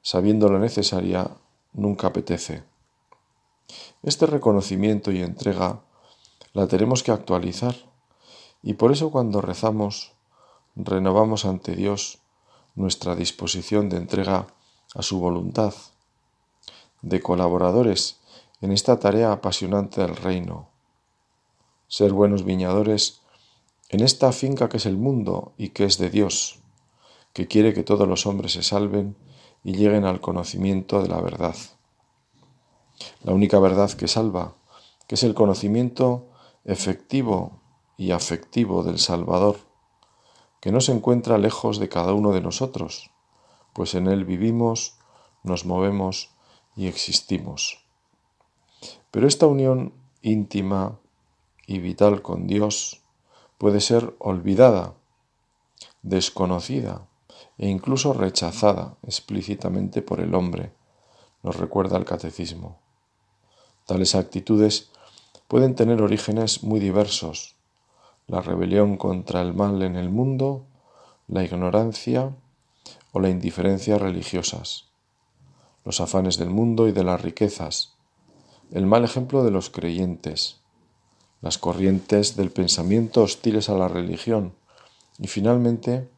sabiendo 0.03 0.49
la 0.51 0.59
necesaria, 0.59 1.31
nunca 1.73 2.09
apetece. 2.09 2.65
Este 4.03 4.27
reconocimiento 4.27 5.13
y 5.13 5.23
entrega 5.23 5.81
la 6.53 6.67
tenemos 6.67 7.03
que 7.03 7.13
actualizar 7.13 7.75
y 8.63 8.75
por 8.75 8.93
eso 8.93 9.11
cuando 9.11 9.41
rezamos 9.41 10.13
renovamos 10.75 11.45
ante 11.45 11.75
Dios 11.77 12.19
nuestra 12.75 13.15
disposición 13.15 13.89
de 13.89 13.99
entrega 13.99 14.47
a 14.95 15.03
su 15.03 15.19
voluntad, 15.21 15.75
de 17.03 17.21
colaboradores 17.21 18.19
en 18.61 18.73
esta 18.73 18.99
tarea 18.99 19.33
apasionante 19.33 20.01
del 20.01 20.17
reino, 20.17 20.69
ser 21.89 22.13
buenos 22.13 22.45
viñadores 22.45 23.21
en 23.89 24.01
esta 24.01 24.33
finca 24.33 24.69
que 24.69 24.77
es 24.77 24.87
el 24.87 24.97
mundo 24.97 25.53
y 25.57 25.71
que 25.71 25.85
es 25.85 25.99
de 25.99 26.11
Dios, 26.11 26.61
que 27.33 27.47
quiere 27.47 27.75
que 27.75 27.83
todos 27.83 28.07
los 28.07 28.27
hombres 28.27 28.53
se 28.53 28.63
salven 28.63 29.17
y 29.63 29.75
lleguen 29.75 30.05
al 30.05 30.21
conocimiento 30.21 31.03
de 31.03 31.09
la 31.09 31.21
verdad. 31.21 31.57
La 33.23 33.33
única 33.33 33.59
verdad 33.59 33.91
que 33.93 34.09
salva, 34.09 34.55
que 35.07 35.15
es 35.15 35.23
el 35.23 35.35
conocimiento 35.35 36.29
efectivo 36.65 37.61
y 37.97 38.13
afectivo 38.13 38.83
del 38.83 38.99
Salvador, 38.99 39.59
que 40.61 40.73
no 40.73 40.81
se 40.81 40.93
encuentra 40.93 41.39
lejos 41.39 41.79
de 41.79 41.89
cada 41.89 42.13
uno 42.13 42.33
de 42.33 42.41
nosotros, 42.41 43.11
pues 43.73 43.95
en 43.95 44.07
Él 44.07 44.25
vivimos, 44.25 44.99
nos 45.43 45.65
movemos 45.65 46.35
y 46.77 46.87
existimos. 46.87 47.85
Pero 49.11 49.27
esta 49.27 49.47
unión 49.47 49.95
íntima 50.23 50.99
y 51.67 51.79
vital 51.79 52.23
con 52.23 52.47
Dios 52.47 53.03
puede 53.59 53.81
ser 53.81 54.15
olvidada, 54.19 54.95
desconocida 56.03 57.10
e 57.61 57.69
incluso 57.69 58.15
rechazada 58.15 58.97
explícitamente 59.03 60.01
por 60.01 60.21
el 60.21 60.35
hombre, 60.35 60.73
nos 61.43 61.57
recuerda 61.57 61.99
el 61.99 62.07
catecismo. 62.07 62.79
Tales 63.85 64.15
actitudes 64.15 64.89
pueden 65.47 65.75
tener 65.75 66.01
orígenes 66.01 66.63
muy 66.63 66.81
diversos, 66.81 67.57
la 68.29 68.41
rebelión 68.41 68.97
contra 68.97 69.43
el 69.43 69.53
mal 69.53 69.83
en 69.83 69.97
el 69.97 70.09
mundo, 70.09 70.65
la 71.29 71.45
ignorancia 71.45 72.35
o 73.13 73.21
la 73.21 73.29
indiferencia 73.29 73.99
religiosas, 73.99 74.87
los 75.85 76.01
afanes 76.01 76.39
del 76.39 76.49
mundo 76.49 76.89
y 76.89 76.93
de 76.93 77.05
las 77.05 77.21
riquezas, 77.21 77.93
el 78.73 78.87
mal 78.87 79.05
ejemplo 79.05 79.45
de 79.45 79.51
los 79.51 79.69
creyentes, 79.69 80.63
las 81.43 81.59
corrientes 81.59 82.37
del 82.37 82.53
pensamiento 82.53 83.23
hostiles 83.23 83.69
a 83.69 83.75
la 83.75 83.89
religión 83.89 84.55
y 85.19 85.27
finalmente 85.27 86.09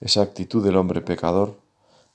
esa 0.00 0.22
actitud 0.22 0.64
del 0.64 0.76
hombre 0.76 1.00
pecador 1.00 1.58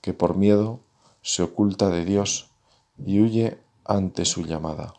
que 0.01 0.13
por 0.13 0.35
miedo 0.35 0.79
se 1.21 1.43
oculta 1.43 1.89
de 1.89 2.05
Dios 2.05 2.49
y 2.97 3.21
huye 3.21 3.59
ante 3.85 4.25
su 4.25 4.43
llamada. 4.43 4.93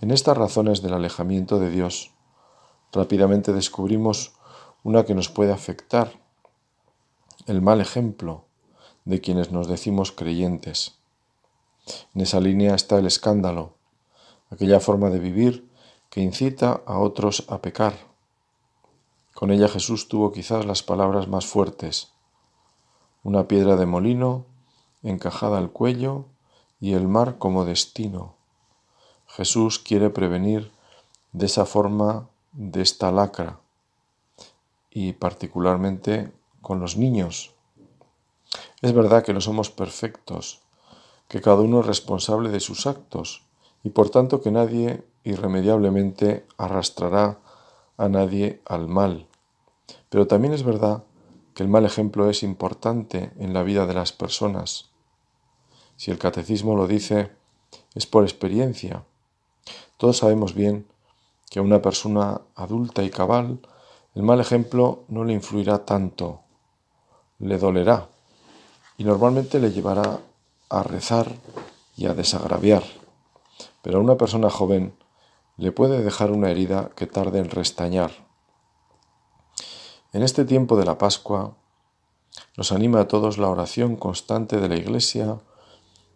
En 0.00 0.10
estas 0.10 0.36
razones 0.36 0.82
del 0.82 0.94
alejamiento 0.94 1.58
de 1.58 1.70
Dios, 1.70 2.12
rápidamente 2.92 3.52
descubrimos 3.52 4.32
una 4.84 5.04
que 5.04 5.14
nos 5.14 5.28
puede 5.28 5.52
afectar, 5.52 6.12
el 7.46 7.62
mal 7.62 7.80
ejemplo 7.80 8.44
de 9.04 9.20
quienes 9.20 9.50
nos 9.52 9.68
decimos 9.68 10.12
creyentes. 10.12 10.98
En 12.14 12.22
esa 12.22 12.40
línea 12.40 12.74
está 12.74 12.98
el 12.98 13.06
escándalo, 13.06 13.74
aquella 14.50 14.80
forma 14.80 15.10
de 15.10 15.18
vivir 15.18 15.68
que 16.10 16.20
incita 16.20 16.82
a 16.86 16.98
otros 16.98 17.44
a 17.48 17.60
pecar 17.62 18.05
con 19.36 19.50
ella 19.50 19.68
Jesús 19.68 20.08
tuvo 20.08 20.32
quizás 20.32 20.64
las 20.64 20.82
palabras 20.82 21.28
más 21.28 21.44
fuertes. 21.44 22.10
Una 23.22 23.46
piedra 23.46 23.76
de 23.76 23.84
molino 23.84 24.46
encajada 25.02 25.58
al 25.58 25.70
cuello 25.70 26.24
y 26.80 26.94
el 26.94 27.06
mar 27.06 27.36
como 27.36 27.66
destino. 27.66 28.34
Jesús 29.26 29.78
quiere 29.78 30.08
prevenir 30.08 30.72
de 31.32 31.44
esa 31.44 31.66
forma 31.66 32.30
de 32.52 32.80
esta 32.80 33.12
lacra 33.12 33.60
y 34.90 35.12
particularmente 35.12 36.32
con 36.62 36.80
los 36.80 36.96
niños. 36.96 37.52
Es 38.80 38.94
verdad 38.94 39.22
que 39.22 39.34
no 39.34 39.42
somos 39.42 39.68
perfectos, 39.68 40.62
que 41.28 41.42
cada 41.42 41.60
uno 41.60 41.80
es 41.80 41.86
responsable 41.86 42.48
de 42.48 42.60
sus 42.60 42.86
actos 42.86 43.42
y 43.84 43.90
por 43.90 44.08
tanto 44.08 44.40
que 44.40 44.50
nadie 44.50 45.04
irremediablemente 45.24 46.46
arrastrará 46.56 47.40
a 47.96 48.08
nadie 48.08 48.60
al 48.64 48.88
mal. 48.88 49.26
Pero 50.08 50.26
también 50.26 50.52
es 50.54 50.62
verdad 50.62 51.04
que 51.54 51.62
el 51.62 51.68
mal 51.68 51.84
ejemplo 51.84 52.28
es 52.28 52.42
importante 52.42 53.32
en 53.38 53.54
la 53.54 53.62
vida 53.62 53.86
de 53.86 53.94
las 53.94 54.12
personas. 54.12 54.90
Si 55.96 56.10
el 56.10 56.18
catecismo 56.18 56.76
lo 56.76 56.86
dice, 56.86 57.30
es 57.94 58.06
por 58.06 58.24
experiencia. 58.24 59.04
Todos 59.96 60.18
sabemos 60.18 60.54
bien 60.54 60.86
que 61.50 61.58
a 61.58 61.62
una 61.62 61.80
persona 61.80 62.42
adulta 62.54 63.02
y 63.02 63.10
cabal 63.10 63.60
el 64.14 64.22
mal 64.22 64.40
ejemplo 64.40 65.04
no 65.08 65.24
le 65.24 65.32
influirá 65.32 65.84
tanto, 65.84 66.40
le 67.38 67.58
dolerá 67.58 68.08
y 68.98 69.04
normalmente 69.04 69.58
le 69.58 69.72
llevará 69.72 70.20
a 70.68 70.82
rezar 70.82 71.34
y 71.96 72.06
a 72.06 72.14
desagraviar. 72.14 72.82
Pero 73.82 73.98
a 73.98 74.00
una 74.02 74.16
persona 74.16 74.50
joven 74.50 74.94
le 75.56 75.72
puede 75.72 76.02
dejar 76.02 76.32
una 76.32 76.50
herida 76.50 76.90
que 76.96 77.06
tarde 77.06 77.38
en 77.38 77.50
restañar. 77.50 78.26
En 80.12 80.22
este 80.22 80.44
tiempo 80.44 80.76
de 80.76 80.84
la 80.84 80.98
Pascua 80.98 81.56
nos 82.56 82.72
anima 82.72 83.00
a 83.00 83.08
todos 83.08 83.38
la 83.38 83.48
oración 83.48 83.96
constante 83.96 84.60
de 84.60 84.68
la 84.68 84.76
Iglesia 84.76 85.38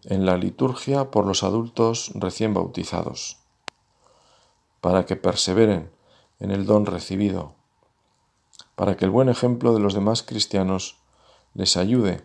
en 0.05 0.27
la 0.27 0.37
liturgia 0.37 1.11
por 1.11 1.27
los 1.27 1.43
adultos 1.43 2.11
recién 2.15 2.53
bautizados, 2.53 3.39
para 4.81 5.07
que 5.07 5.17
perseveren 5.17 5.91
en 6.39 6.51
el 6.51 6.67
don 6.67 6.85
recibido, 6.85 7.55
para 8.75 8.97
que 8.97 9.07
el 9.07 9.11
buen 9.11 9.29
ejemplo 9.29 9.73
de 9.75 9.81
los 9.81 9.95
demás 9.95 10.23
cristianos 10.23 10.99
les 11.55 11.77
ayude 11.77 12.23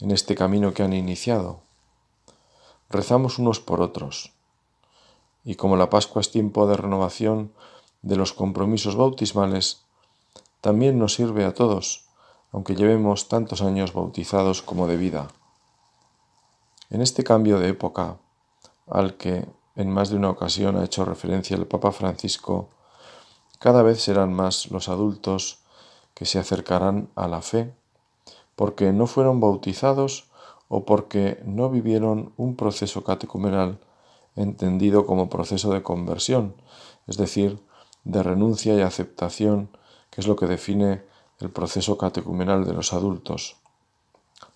en 0.00 0.10
este 0.10 0.34
camino 0.34 0.72
que 0.74 0.82
han 0.82 0.92
iniciado. 0.92 1.60
Rezamos 2.88 3.38
unos 3.38 3.60
por 3.60 3.80
otros 3.80 4.35
y 5.46 5.54
como 5.54 5.76
la 5.76 5.88
Pascua 5.88 6.20
es 6.20 6.32
tiempo 6.32 6.66
de 6.66 6.76
renovación 6.76 7.52
de 8.02 8.16
los 8.16 8.32
compromisos 8.32 8.96
bautismales, 8.96 9.84
también 10.60 10.98
nos 10.98 11.14
sirve 11.14 11.44
a 11.44 11.54
todos, 11.54 12.08
aunque 12.50 12.74
llevemos 12.74 13.28
tantos 13.28 13.62
años 13.62 13.92
bautizados 13.92 14.60
como 14.60 14.88
de 14.88 14.96
vida. 14.96 15.28
En 16.90 17.00
este 17.00 17.22
cambio 17.22 17.60
de 17.60 17.68
época, 17.68 18.16
al 18.88 19.16
que 19.16 19.46
en 19.76 19.88
más 19.88 20.10
de 20.10 20.16
una 20.16 20.30
ocasión 20.30 20.76
ha 20.76 20.84
hecho 20.84 21.04
referencia 21.04 21.56
el 21.56 21.66
Papa 21.66 21.92
Francisco, 21.92 22.68
cada 23.60 23.82
vez 23.82 24.02
serán 24.02 24.34
más 24.34 24.72
los 24.72 24.88
adultos 24.88 25.60
que 26.14 26.26
se 26.26 26.40
acercarán 26.40 27.08
a 27.14 27.28
la 27.28 27.40
fe 27.40 27.72
porque 28.56 28.92
no 28.92 29.06
fueron 29.06 29.38
bautizados 29.38 30.28
o 30.68 30.84
porque 30.84 31.40
no 31.44 31.70
vivieron 31.70 32.32
un 32.36 32.56
proceso 32.56 33.04
catecumenal 33.04 33.78
entendido 34.36 35.06
como 35.06 35.28
proceso 35.28 35.72
de 35.72 35.82
conversión, 35.82 36.54
es 37.06 37.16
decir, 37.16 37.58
de 38.04 38.22
renuncia 38.22 38.74
y 38.74 38.82
aceptación, 38.82 39.70
que 40.10 40.20
es 40.20 40.26
lo 40.26 40.36
que 40.36 40.46
define 40.46 41.02
el 41.40 41.50
proceso 41.50 41.98
catecumenal 41.98 42.64
de 42.64 42.72
los 42.72 42.92
adultos. 42.92 43.56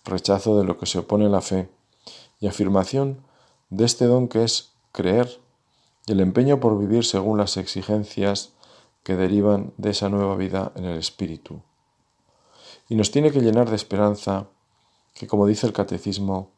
Rechazo 0.05 0.59
de 0.59 0.65
lo 0.65 0.79
que 0.79 0.87
se 0.87 0.99
opone 0.99 1.27
a 1.27 1.31
la 1.31 1.41
fe 1.41 1.69
y 2.39 2.47
afirmación 2.47 3.25
de 3.71 3.85
este 3.85 4.07
don 4.07 4.29
que 4.29 4.45
es 4.45 4.73
creer 4.93 5.41
y 6.07 6.13
el 6.13 6.21
empeño 6.21 6.61
por 6.61 6.79
vivir 6.79 7.05
según 7.05 7.39
las 7.39 7.57
exigencias 7.57 8.53
que 9.03 9.17
derivan 9.17 9.73
de 9.77 9.91
esa 9.91 10.09
nueva 10.09 10.37
vida 10.37 10.73
en 10.77 10.85
el 10.85 10.99
Espíritu. 10.99 11.63
Y 12.89 12.95
nos 12.97 13.11
tiene 13.11 13.31
que 13.31 13.41
llenar 13.41 13.71
de 13.71 13.77
esperanza 13.77 14.49
que, 15.15 15.27
como 15.27 15.47
dice 15.47 15.67
el 15.67 15.73
Catecismo, 15.73 16.51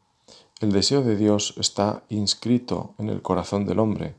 el 0.63 0.71
deseo 0.71 1.01
de 1.01 1.17
Dios 1.17 1.55
está 1.57 2.03
inscrito 2.07 2.93
en 2.97 3.09
el 3.09 3.21
corazón 3.21 3.65
del 3.65 3.79
hombre, 3.79 4.15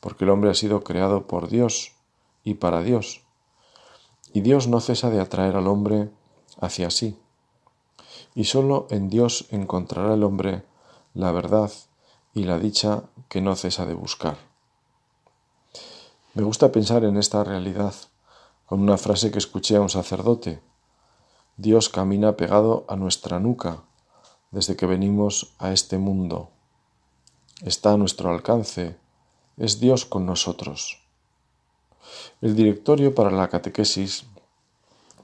porque 0.00 0.24
el 0.24 0.30
hombre 0.30 0.50
ha 0.50 0.54
sido 0.54 0.84
creado 0.84 1.26
por 1.26 1.48
Dios 1.48 1.92
y 2.44 2.54
para 2.54 2.82
Dios, 2.82 3.22
y 4.34 4.42
Dios 4.42 4.68
no 4.68 4.80
cesa 4.80 5.08
de 5.08 5.18
atraer 5.18 5.56
al 5.56 5.66
hombre 5.66 6.10
hacia 6.60 6.90
sí, 6.90 7.18
y 8.34 8.44
sólo 8.44 8.86
en 8.90 9.08
Dios 9.08 9.46
encontrará 9.48 10.12
el 10.12 10.24
hombre 10.24 10.62
la 11.14 11.32
verdad 11.32 11.72
y 12.34 12.44
la 12.44 12.58
dicha 12.58 13.04
que 13.30 13.40
no 13.40 13.56
cesa 13.56 13.86
de 13.86 13.94
buscar. 13.94 14.36
Me 16.34 16.42
gusta 16.42 16.70
pensar 16.70 17.02
en 17.02 17.16
esta 17.16 17.42
realidad 17.44 17.94
con 18.66 18.82
una 18.82 18.98
frase 18.98 19.30
que 19.30 19.38
escuché 19.38 19.76
a 19.76 19.80
un 19.80 19.88
sacerdote. 19.88 20.60
Dios 21.56 21.88
camina 21.88 22.36
pegado 22.36 22.84
a 22.88 22.96
nuestra 22.96 23.40
nuca 23.40 23.85
desde 24.56 24.74
que 24.74 24.86
venimos 24.86 25.52
a 25.58 25.70
este 25.70 25.98
mundo. 25.98 26.48
Está 27.60 27.92
a 27.92 27.98
nuestro 27.98 28.30
alcance, 28.30 28.96
es 29.58 29.80
Dios 29.80 30.06
con 30.06 30.24
nosotros. 30.24 31.02
El 32.40 32.56
directorio 32.56 33.14
para 33.14 33.30
la 33.30 33.48
catequesis, 33.48 34.24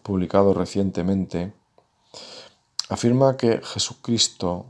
publicado 0.02 0.52
recientemente, 0.52 1.54
afirma 2.90 3.38
que 3.38 3.62
Jesucristo, 3.64 4.66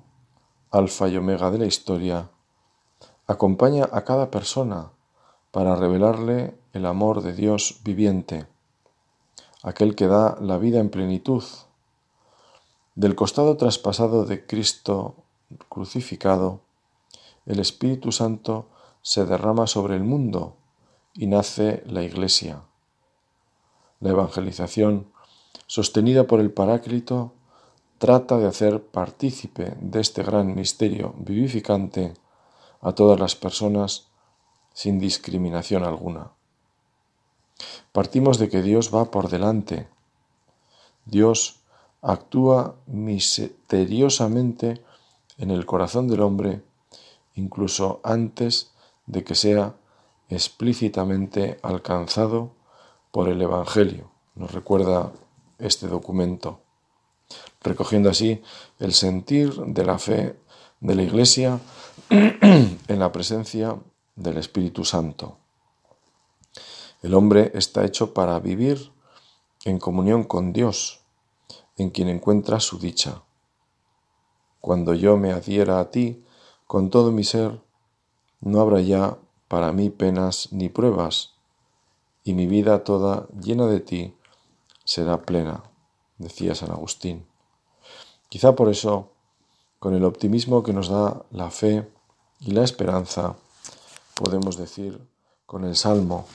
alfa 0.70 1.08
y 1.08 1.16
omega 1.16 1.50
de 1.50 1.58
la 1.58 1.66
historia, 1.66 2.30
acompaña 3.26 3.88
a 3.90 4.04
cada 4.04 4.30
persona 4.30 4.92
para 5.50 5.74
revelarle 5.74 6.54
el 6.72 6.86
amor 6.86 7.22
de 7.22 7.32
Dios 7.32 7.80
viviente, 7.82 8.46
aquel 9.64 9.96
que 9.96 10.06
da 10.06 10.36
la 10.40 10.56
vida 10.56 10.78
en 10.78 10.88
plenitud. 10.88 11.42
Del 12.94 13.14
costado 13.14 13.56
traspasado 13.56 14.26
de 14.26 14.46
Cristo 14.46 15.16
crucificado, 15.70 16.60
el 17.46 17.58
Espíritu 17.58 18.12
Santo 18.12 18.68
se 19.00 19.24
derrama 19.24 19.66
sobre 19.66 19.96
el 19.96 20.04
mundo 20.04 20.56
y 21.14 21.26
nace 21.26 21.82
la 21.86 22.02
Iglesia. 22.02 22.62
La 24.00 24.10
evangelización, 24.10 25.10
sostenida 25.66 26.26
por 26.26 26.40
el 26.40 26.52
Paráclito, 26.52 27.32
trata 27.96 28.36
de 28.36 28.46
hacer 28.46 28.84
partícipe 28.84 29.74
de 29.80 30.00
este 30.00 30.22
gran 30.22 30.54
misterio 30.54 31.14
vivificante 31.18 32.14
a 32.82 32.92
todas 32.92 33.18
las 33.18 33.36
personas 33.36 34.08
sin 34.74 34.98
discriminación 34.98 35.84
alguna. 35.84 36.32
Partimos 37.92 38.38
de 38.38 38.48
que 38.48 38.60
Dios 38.60 38.94
va 38.94 39.10
por 39.10 39.28
delante. 39.30 39.88
Dios 41.04 41.61
actúa 42.02 42.74
misteriosamente 42.86 44.82
en 45.38 45.50
el 45.50 45.64
corazón 45.64 46.08
del 46.08 46.20
hombre 46.20 46.62
incluso 47.34 48.00
antes 48.04 48.72
de 49.06 49.24
que 49.24 49.34
sea 49.34 49.74
explícitamente 50.28 51.58
alcanzado 51.62 52.52
por 53.10 53.28
el 53.28 53.40
Evangelio. 53.40 54.10
Nos 54.34 54.52
recuerda 54.52 55.12
este 55.58 55.86
documento 55.86 56.60
recogiendo 57.62 58.10
así 58.10 58.42
el 58.78 58.92
sentir 58.92 59.54
de 59.54 59.84
la 59.84 59.98
fe 59.98 60.36
de 60.80 60.94
la 60.94 61.02
Iglesia 61.02 61.60
en 62.10 62.98
la 62.98 63.12
presencia 63.12 63.76
del 64.16 64.38
Espíritu 64.38 64.84
Santo. 64.84 65.38
El 67.02 67.14
hombre 67.14 67.52
está 67.54 67.84
hecho 67.84 68.12
para 68.14 68.38
vivir 68.38 68.92
en 69.64 69.78
comunión 69.78 70.24
con 70.24 70.52
Dios, 70.52 71.01
en 71.76 71.90
quien 71.90 72.08
encuentra 72.08 72.60
su 72.60 72.78
dicha. 72.78 73.22
Cuando 74.60 74.94
yo 74.94 75.16
me 75.16 75.32
adhiera 75.32 75.80
a 75.80 75.90
ti 75.90 76.24
con 76.66 76.90
todo 76.90 77.12
mi 77.12 77.24
ser, 77.24 77.60
no 78.40 78.60
habrá 78.60 78.80
ya 78.80 79.18
para 79.48 79.72
mí 79.72 79.90
penas 79.90 80.48
ni 80.52 80.68
pruebas, 80.68 81.34
y 82.24 82.34
mi 82.34 82.46
vida 82.46 82.84
toda 82.84 83.26
llena 83.40 83.66
de 83.66 83.80
ti 83.80 84.16
será 84.84 85.22
plena, 85.22 85.64
decía 86.18 86.54
San 86.54 86.70
Agustín. 86.70 87.26
Quizá 88.28 88.54
por 88.54 88.68
eso, 88.68 89.10
con 89.78 89.94
el 89.94 90.04
optimismo 90.04 90.62
que 90.62 90.72
nos 90.72 90.88
da 90.88 91.24
la 91.30 91.50
fe 91.50 91.90
y 92.40 92.52
la 92.52 92.64
esperanza, 92.64 93.36
podemos 94.14 94.56
decir 94.56 95.00
con 95.46 95.64
el 95.64 95.76
Salmo, 95.76 96.26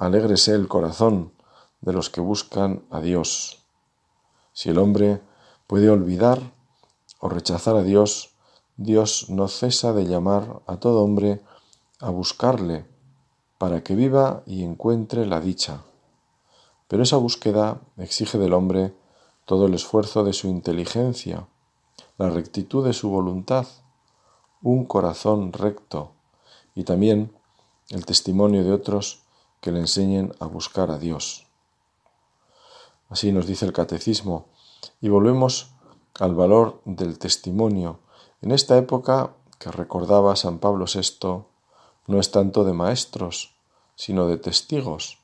Alégrese 0.00 0.54
el 0.54 0.66
corazón 0.66 1.34
de 1.82 1.92
los 1.92 2.08
que 2.08 2.22
buscan 2.22 2.86
a 2.90 3.02
Dios. 3.02 3.59
Si 4.60 4.68
el 4.68 4.76
hombre 4.76 5.22
puede 5.66 5.88
olvidar 5.88 6.52
o 7.18 7.30
rechazar 7.30 7.76
a 7.76 7.82
Dios, 7.82 8.34
Dios 8.76 9.30
no 9.30 9.48
cesa 9.48 9.94
de 9.94 10.04
llamar 10.04 10.60
a 10.66 10.76
todo 10.76 11.02
hombre 11.02 11.40
a 11.98 12.10
buscarle 12.10 12.84
para 13.56 13.82
que 13.82 13.94
viva 13.94 14.42
y 14.44 14.62
encuentre 14.62 15.24
la 15.24 15.40
dicha. 15.40 15.84
Pero 16.88 17.04
esa 17.04 17.16
búsqueda 17.16 17.80
exige 17.96 18.36
del 18.36 18.52
hombre 18.52 18.94
todo 19.46 19.64
el 19.64 19.72
esfuerzo 19.72 20.24
de 20.24 20.34
su 20.34 20.48
inteligencia, 20.48 21.48
la 22.18 22.28
rectitud 22.28 22.84
de 22.84 22.92
su 22.92 23.08
voluntad, 23.08 23.66
un 24.60 24.84
corazón 24.84 25.54
recto 25.54 26.12
y 26.74 26.84
también 26.84 27.32
el 27.88 28.04
testimonio 28.04 28.62
de 28.62 28.72
otros 28.72 29.22
que 29.62 29.72
le 29.72 29.80
enseñen 29.80 30.34
a 30.38 30.44
buscar 30.44 30.90
a 30.90 30.98
Dios. 30.98 31.46
Así 33.08 33.32
nos 33.32 33.46
dice 33.46 33.64
el 33.64 33.72
catecismo 33.72 34.49
y 35.00 35.08
volvemos 35.08 35.72
al 36.18 36.34
valor 36.34 36.80
del 36.84 37.18
testimonio. 37.18 38.00
En 38.42 38.52
esta 38.52 38.76
época 38.76 39.34
que 39.58 39.70
recordaba 39.70 40.36
San 40.36 40.58
Pablo 40.58 40.86
VI, 40.86 41.44
no 42.06 42.18
es 42.18 42.30
tanto 42.30 42.64
de 42.64 42.72
maestros, 42.72 43.54
sino 43.94 44.26
de 44.26 44.38
testigos 44.38 45.18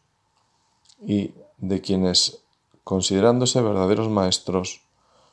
y 1.00 1.34
de 1.58 1.80
quienes 1.80 2.42
considerándose 2.84 3.60
verdaderos 3.60 4.08
maestros, 4.08 4.82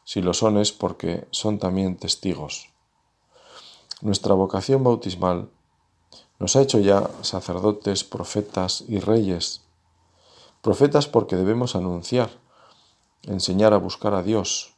si 0.05 0.21
lo 0.21 0.33
son 0.33 0.57
es 0.57 0.71
porque 0.71 1.27
son 1.31 1.59
también 1.59 1.97
testigos. 1.97 2.69
Nuestra 4.01 4.33
vocación 4.33 4.83
bautismal 4.83 5.49
nos 6.39 6.55
ha 6.55 6.61
hecho 6.61 6.79
ya 6.79 7.09
sacerdotes, 7.21 8.03
profetas 8.03 8.83
y 8.87 8.99
reyes. 8.99 9.61
Profetas 10.61 11.07
porque 11.07 11.35
debemos 11.35 11.75
anunciar, 11.75 12.31
enseñar 13.23 13.73
a 13.73 13.77
buscar 13.77 14.13
a 14.13 14.23
Dios. 14.23 14.73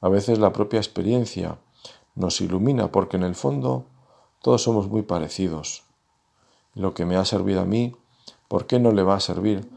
A 0.00 0.08
veces 0.08 0.38
la 0.38 0.52
propia 0.52 0.78
experiencia 0.78 1.58
nos 2.14 2.40
ilumina 2.40 2.90
porque 2.90 3.16
en 3.16 3.22
el 3.22 3.34
fondo 3.34 3.86
todos 4.40 4.62
somos 4.62 4.88
muy 4.88 5.02
parecidos. 5.02 5.84
Lo 6.74 6.94
que 6.94 7.04
me 7.04 7.16
ha 7.16 7.24
servido 7.24 7.60
a 7.60 7.64
mí, 7.64 7.96
¿por 8.48 8.66
qué 8.66 8.78
no 8.78 8.92
le 8.92 9.02
va 9.02 9.14
a 9.16 9.20
servir 9.20 9.70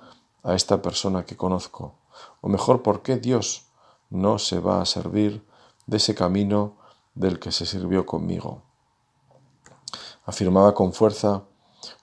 a 0.44 0.56
esta 0.56 0.82
persona 0.82 1.26
que 1.26 1.38
conozco? 1.38 1.96
O 2.42 2.50
mejor, 2.50 2.82
¿por 2.82 3.02
qué 3.02 3.18
Dios 3.18 3.68
no 4.10 4.40
se 4.40 4.60
va 4.60 4.82
a 4.82 4.86
servir 4.86 5.46
de 5.86 5.98
ese 5.98 6.16
camino 6.16 6.78
del 7.14 7.40
que 7.40 7.52
se 7.52 7.66
sirvió 7.66 8.06
conmigo? 8.06 8.62
Afirmaba 10.26 10.74
con 10.74 10.94
fuerza 10.94 11.44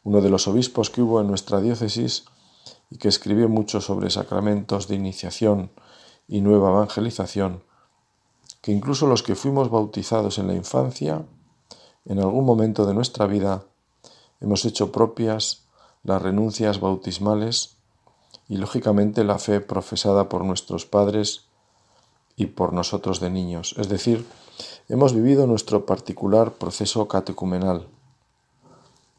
uno 0.04 0.20
de 0.20 0.30
los 0.30 0.46
obispos 0.46 0.90
que 0.90 1.02
hubo 1.02 1.20
en 1.20 1.26
nuestra 1.26 1.60
diócesis 1.60 2.26
y 2.92 2.98
que 2.98 3.08
escribió 3.08 3.48
mucho 3.48 3.80
sobre 3.80 4.10
sacramentos 4.10 4.86
de 4.86 4.96
iniciación 4.96 5.70
y 6.28 6.42
nueva 6.42 6.68
evangelización, 6.68 7.62
que 8.60 8.70
incluso 8.70 9.06
los 9.06 9.22
que 9.22 9.34
fuimos 9.34 9.70
bautizados 9.70 10.38
en 10.38 10.46
la 10.46 10.54
infancia, 10.54 11.24
en 12.04 12.18
algún 12.18 12.44
momento 12.44 12.84
de 12.84 12.92
nuestra 12.92 13.26
vida, 13.26 13.64
hemos 14.42 14.66
hecho 14.66 14.92
propias 14.92 15.62
las 16.02 16.20
renuncias 16.20 16.80
bautismales 16.80 17.76
y 18.46 18.58
lógicamente 18.58 19.24
la 19.24 19.38
fe 19.38 19.60
profesada 19.60 20.28
por 20.28 20.44
nuestros 20.44 20.84
padres 20.84 21.46
y 22.36 22.46
por 22.46 22.74
nosotros 22.74 23.20
de 23.20 23.30
niños. 23.30 23.74
Es 23.78 23.88
decir, 23.88 24.26
hemos 24.90 25.14
vivido 25.14 25.46
nuestro 25.46 25.86
particular 25.86 26.52
proceso 26.52 27.08
catecumenal. 27.08 27.86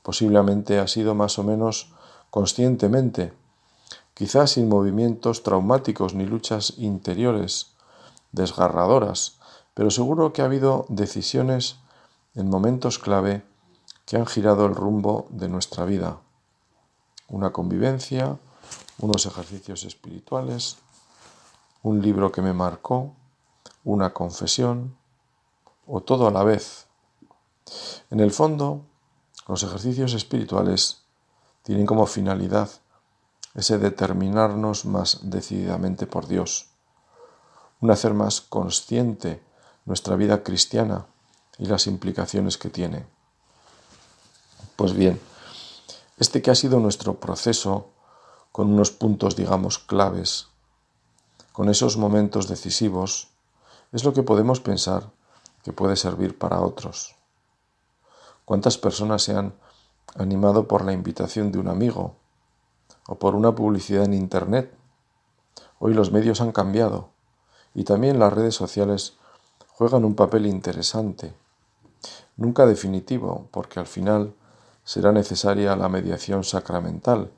Posiblemente 0.03 0.77
ha 0.77 0.87
sido 0.87 1.15
más 1.15 1.39
o 1.39 1.43
menos 1.43 1.91
conscientemente, 2.29 3.33
quizás 4.13 4.51
sin 4.51 4.69
movimientos 4.69 5.43
traumáticos 5.43 6.13
ni 6.13 6.25
luchas 6.25 6.73
interiores 6.77 7.73
desgarradoras, 8.31 9.37
pero 9.73 9.89
seguro 9.89 10.33
que 10.33 10.41
ha 10.41 10.45
habido 10.45 10.85
decisiones 10.89 11.77
en 12.35 12.49
momentos 12.49 12.99
clave 12.99 13.43
que 14.05 14.17
han 14.17 14.25
girado 14.25 14.65
el 14.65 14.75
rumbo 14.75 15.27
de 15.29 15.49
nuestra 15.49 15.85
vida. 15.85 16.19
Una 17.27 17.51
convivencia, 17.51 18.37
unos 18.99 19.25
ejercicios 19.25 19.83
espirituales, 19.83 20.77
un 21.81 22.01
libro 22.01 22.31
que 22.31 22.41
me 22.41 22.53
marcó, 22.53 23.13
una 23.83 24.13
confesión 24.13 24.95
o 25.87 26.01
todo 26.01 26.27
a 26.27 26.31
la 26.31 26.43
vez. 26.43 26.87
En 28.09 28.19
el 28.19 28.31
fondo, 28.31 28.81
los 29.47 29.63
ejercicios 29.63 30.13
espirituales 30.13 31.03
tienen 31.63 31.85
como 31.85 32.05
finalidad 32.05 32.69
ese 33.55 33.77
determinarnos 33.77 34.85
más 34.85 35.19
decididamente 35.23 36.07
por 36.07 36.27
Dios, 36.27 36.67
un 37.81 37.91
hacer 37.91 38.13
más 38.13 38.41
consciente 38.41 39.43
nuestra 39.85 40.15
vida 40.15 40.43
cristiana 40.43 41.05
y 41.57 41.65
las 41.65 41.87
implicaciones 41.87 42.57
que 42.57 42.69
tiene. 42.69 43.05
Pues 44.75 44.93
bien, 44.93 45.19
este 46.17 46.41
que 46.41 46.51
ha 46.51 46.55
sido 46.55 46.79
nuestro 46.79 47.19
proceso 47.19 47.89
con 48.51 48.71
unos 48.71 48.91
puntos, 48.91 49.35
digamos, 49.35 49.79
claves, 49.79 50.47
con 51.51 51.69
esos 51.69 51.97
momentos 51.97 52.47
decisivos, 52.47 53.29
es 53.91 54.03
lo 54.03 54.13
que 54.13 54.23
podemos 54.23 54.59
pensar 54.59 55.11
que 55.63 55.73
puede 55.73 55.95
servir 55.95 56.37
para 56.37 56.61
otros. 56.61 57.15
¿Cuántas 58.45 58.77
personas 58.77 59.23
se 59.23 59.35
han 59.35 59.53
animado 60.15 60.67
por 60.67 60.83
la 60.83 60.93
invitación 60.93 61.51
de 61.51 61.59
un 61.59 61.67
amigo 61.67 62.15
o 63.07 63.15
por 63.15 63.35
una 63.35 63.53
publicidad 63.55 64.05
en 64.05 64.13
Internet? 64.13 64.73
Hoy 65.79 65.93
los 65.93 66.11
medios 66.11 66.41
han 66.41 66.51
cambiado 66.51 67.09
y 67.73 67.83
también 67.83 68.19
las 68.19 68.33
redes 68.33 68.55
sociales 68.55 69.17
juegan 69.69 70.05
un 70.05 70.15
papel 70.15 70.45
interesante, 70.45 71.33
nunca 72.37 72.65
definitivo, 72.65 73.47
porque 73.51 73.79
al 73.79 73.87
final 73.87 74.33
será 74.83 75.11
necesaria 75.11 75.75
la 75.75 75.89
mediación 75.89 76.43
sacramental, 76.43 77.31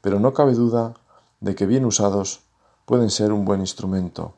pero 0.00 0.18
no 0.18 0.32
cabe 0.32 0.54
duda 0.54 0.94
de 1.40 1.54
que 1.54 1.66
bien 1.66 1.84
usados 1.84 2.40
pueden 2.84 3.10
ser 3.10 3.32
un 3.32 3.44
buen 3.44 3.60
instrumento. 3.60 4.34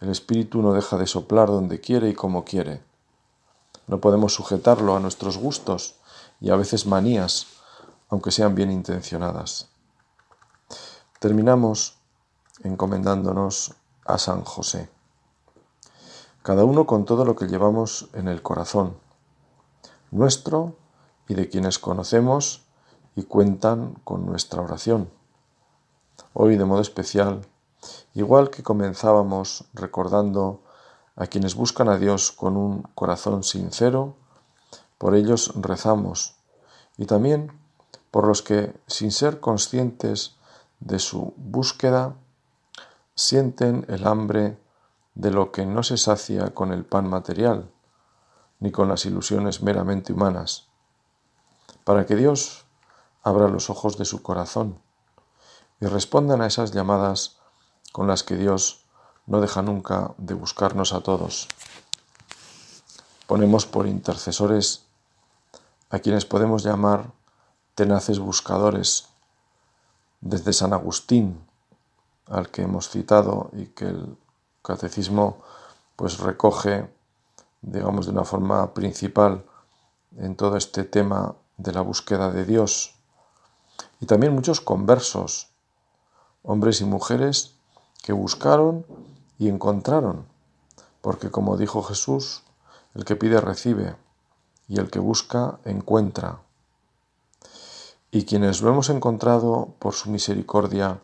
El 0.00 0.10
Espíritu 0.10 0.62
no 0.62 0.72
deja 0.72 0.96
de 0.96 1.06
soplar 1.06 1.48
donde 1.48 1.80
quiere 1.80 2.08
y 2.08 2.14
como 2.14 2.44
quiere. 2.44 2.82
No 3.86 4.00
podemos 4.00 4.34
sujetarlo 4.34 4.96
a 4.96 5.00
nuestros 5.00 5.38
gustos 5.38 5.94
y 6.40 6.50
a 6.50 6.56
veces 6.56 6.86
manías, 6.86 7.46
aunque 8.10 8.32
sean 8.32 8.54
bien 8.54 8.70
intencionadas. 8.70 9.68
Terminamos 11.20 11.98
encomendándonos 12.62 13.74
a 14.04 14.18
San 14.18 14.42
José. 14.44 14.90
Cada 16.42 16.64
uno 16.64 16.86
con 16.86 17.04
todo 17.04 17.24
lo 17.24 17.36
que 17.36 17.46
llevamos 17.46 18.08
en 18.14 18.28
el 18.28 18.42
corazón, 18.42 18.96
nuestro 20.10 20.76
y 21.28 21.34
de 21.34 21.48
quienes 21.48 21.78
conocemos 21.78 22.66
y 23.14 23.24
cuentan 23.24 23.94
con 24.04 24.26
nuestra 24.26 24.62
oración. 24.62 25.10
Hoy 26.32 26.56
de 26.56 26.64
modo 26.64 26.80
especial, 26.80 27.46
igual 28.14 28.50
que 28.50 28.62
comenzábamos 28.62 29.64
recordando 29.74 30.62
a 31.16 31.26
quienes 31.26 31.54
buscan 31.54 31.88
a 31.88 31.98
Dios 31.98 32.32
con 32.32 32.56
un 32.56 32.82
corazón 32.94 33.44
sincero, 33.44 34.16
por 34.98 35.14
ellos 35.14 35.52
rezamos 35.56 36.36
y 36.96 37.06
también 37.06 37.59
por 38.10 38.26
los 38.26 38.42
que, 38.42 38.74
sin 38.86 39.12
ser 39.12 39.40
conscientes 39.40 40.36
de 40.80 40.98
su 40.98 41.34
búsqueda, 41.36 42.14
sienten 43.14 43.84
el 43.88 44.06
hambre 44.06 44.58
de 45.14 45.30
lo 45.30 45.52
que 45.52 45.66
no 45.66 45.82
se 45.82 45.96
sacia 45.96 46.54
con 46.54 46.72
el 46.72 46.84
pan 46.84 47.08
material, 47.08 47.70
ni 48.58 48.70
con 48.70 48.88
las 48.88 49.04
ilusiones 49.06 49.62
meramente 49.62 50.12
humanas, 50.12 50.68
para 51.84 52.06
que 52.06 52.16
Dios 52.16 52.64
abra 53.22 53.48
los 53.48 53.70
ojos 53.70 53.98
de 53.98 54.04
su 54.04 54.22
corazón 54.22 54.80
y 55.80 55.86
respondan 55.86 56.42
a 56.42 56.46
esas 56.46 56.72
llamadas 56.72 57.38
con 57.92 58.06
las 58.06 58.22
que 58.22 58.36
Dios 58.36 58.84
no 59.26 59.40
deja 59.40 59.62
nunca 59.62 60.14
de 60.18 60.34
buscarnos 60.34 60.92
a 60.92 61.00
todos. 61.00 61.48
Ponemos 63.26 63.66
por 63.66 63.86
intercesores 63.86 64.86
a 65.88 65.98
quienes 65.98 66.24
podemos 66.24 66.62
llamar 66.62 67.12
tenaces 67.74 68.18
buscadores, 68.18 69.08
desde 70.20 70.52
San 70.52 70.72
Agustín, 70.72 71.40
al 72.26 72.50
que 72.50 72.62
hemos 72.62 72.88
citado 72.88 73.50
y 73.52 73.66
que 73.66 73.86
el 73.86 74.16
catecismo 74.62 75.38
pues 75.96 76.18
recoge, 76.18 76.88
digamos, 77.62 78.06
de 78.06 78.12
una 78.12 78.24
forma 78.24 78.72
principal 78.72 79.44
en 80.16 80.36
todo 80.36 80.56
este 80.56 80.84
tema 80.84 81.36
de 81.56 81.72
la 81.72 81.80
búsqueda 81.80 82.30
de 82.30 82.44
Dios. 82.44 82.94
Y 84.00 84.06
también 84.06 84.34
muchos 84.34 84.60
conversos, 84.60 85.48
hombres 86.42 86.80
y 86.80 86.84
mujeres 86.84 87.54
que 88.02 88.12
buscaron 88.12 88.86
y 89.38 89.48
encontraron, 89.48 90.26
porque 91.00 91.30
como 91.30 91.56
dijo 91.56 91.82
Jesús, 91.82 92.42
el 92.94 93.04
que 93.04 93.16
pide 93.16 93.40
recibe 93.40 93.96
y 94.68 94.78
el 94.78 94.90
que 94.90 94.98
busca 94.98 95.58
encuentra. 95.64 96.40
Y 98.10 98.24
quienes 98.24 98.60
lo 98.60 98.70
hemos 98.70 98.90
encontrado 98.90 99.74
por 99.78 99.94
su 99.94 100.10
misericordia, 100.10 101.00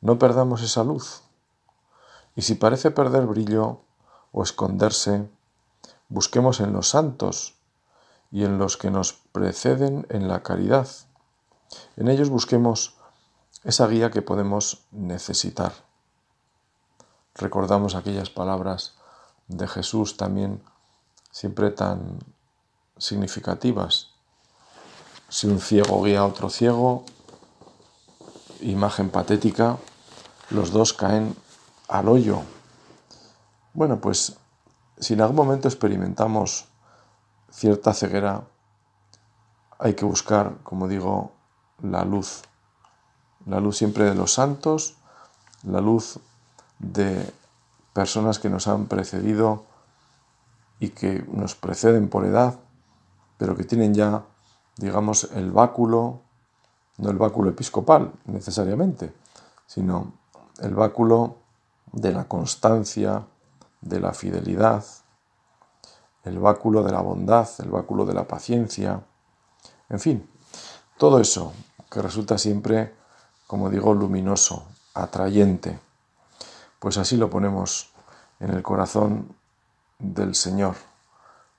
no 0.00 0.18
perdamos 0.18 0.62
esa 0.62 0.82
luz. 0.82 1.22
Y 2.34 2.42
si 2.42 2.54
parece 2.56 2.90
perder 2.90 3.26
brillo 3.26 3.80
o 4.32 4.42
esconderse, 4.42 5.28
busquemos 6.08 6.60
en 6.60 6.72
los 6.72 6.88
santos 6.88 7.54
y 8.30 8.44
en 8.44 8.58
los 8.58 8.76
que 8.76 8.90
nos 8.90 9.12
preceden 9.12 10.06
en 10.08 10.26
la 10.26 10.42
caridad. 10.42 10.88
En 11.96 12.08
ellos 12.08 12.30
busquemos 12.30 12.96
esa 13.64 13.86
guía 13.86 14.10
que 14.10 14.22
podemos 14.22 14.84
necesitar. 14.90 15.72
Recordamos 17.34 17.94
aquellas 17.94 18.30
palabras 18.30 18.94
de 19.48 19.68
Jesús 19.68 20.16
también 20.16 20.62
siempre 21.30 21.70
tan 21.70 22.18
significativas. 22.98 24.11
Si 25.32 25.46
un 25.46 25.60
ciego 25.60 26.02
guía 26.02 26.20
a 26.20 26.26
otro 26.26 26.50
ciego, 26.50 27.06
imagen 28.60 29.08
patética, 29.08 29.78
los 30.50 30.72
dos 30.72 30.92
caen 30.92 31.34
al 31.88 32.08
hoyo. 32.08 32.42
Bueno, 33.72 33.98
pues 33.98 34.36
si 34.98 35.14
en 35.14 35.22
algún 35.22 35.36
momento 35.36 35.68
experimentamos 35.68 36.66
cierta 37.50 37.94
ceguera, 37.94 38.42
hay 39.78 39.94
que 39.94 40.04
buscar, 40.04 40.58
como 40.64 40.86
digo, 40.86 41.32
la 41.80 42.04
luz 42.04 42.42
la 43.46 43.58
luz 43.58 43.78
siempre 43.78 44.04
de 44.04 44.14
los 44.14 44.34
santos, 44.34 44.96
la 45.62 45.80
luz 45.80 46.18
de 46.78 47.32
personas 47.92 48.38
que 48.38 48.50
nos 48.50 48.68
han 48.68 48.86
precedido 48.86 49.64
y 50.78 50.90
que 50.90 51.24
nos 51.32 51.54
preceden 51.54 52.08
por 52.08 52.24
edad, 52.24 52.58
pero 53.38 53.56
que 53.56 53.64
tienen 53.64 53.94
ya, 53.94 54.22
digamos, 54.76 55.24
el 55.34 55.50
báculo, 55.50 56.20
no 56.98 57.10
el 57.10 57.16
báculo 57.16 57.50
episcopal 57.50 58.12
necesariamente, 58.26 59.12
sino 59.66 60.12
el 60.60 60.74
báculo 60.74 61.36
de 61.92 62.12
la 62.12 62.24
constancia, 62.24 63.26
de 63.80 64.00
la 64.00 64.12
fidelidad, 64.12 64.84
el 66.24 66.38
báculo 66.38 66.82
de 66.82 66.92
la 66.92 67.00
bondad, 67.00 67.48
el 67.58 67.70
báculo 67.70 68.04
de 68.04 68.14
la 68.14 68.28
paciencia, 68.28 69.02
en 69.88 70.00
fin, 70.00 70.30
todo 70.96 71.18
eso 71.18 71.52
que 71.90 72.00
resulta 72.00 72.38
siempre 72.38 72.94
como 73.52 73.68
digo, 73.68 73.92
luminoso, 73.92 74.64
atrayente. 74.94 75.78
Pues 76.78 76.96
así 76.96 77.18
lo 77.18 77.28
ponemos 77.28 77.92
en 78.40 78.48
el 78.48 78.62
corazón 78.62 79.36
del 79.98 80.34
Señor, 80.34 80.74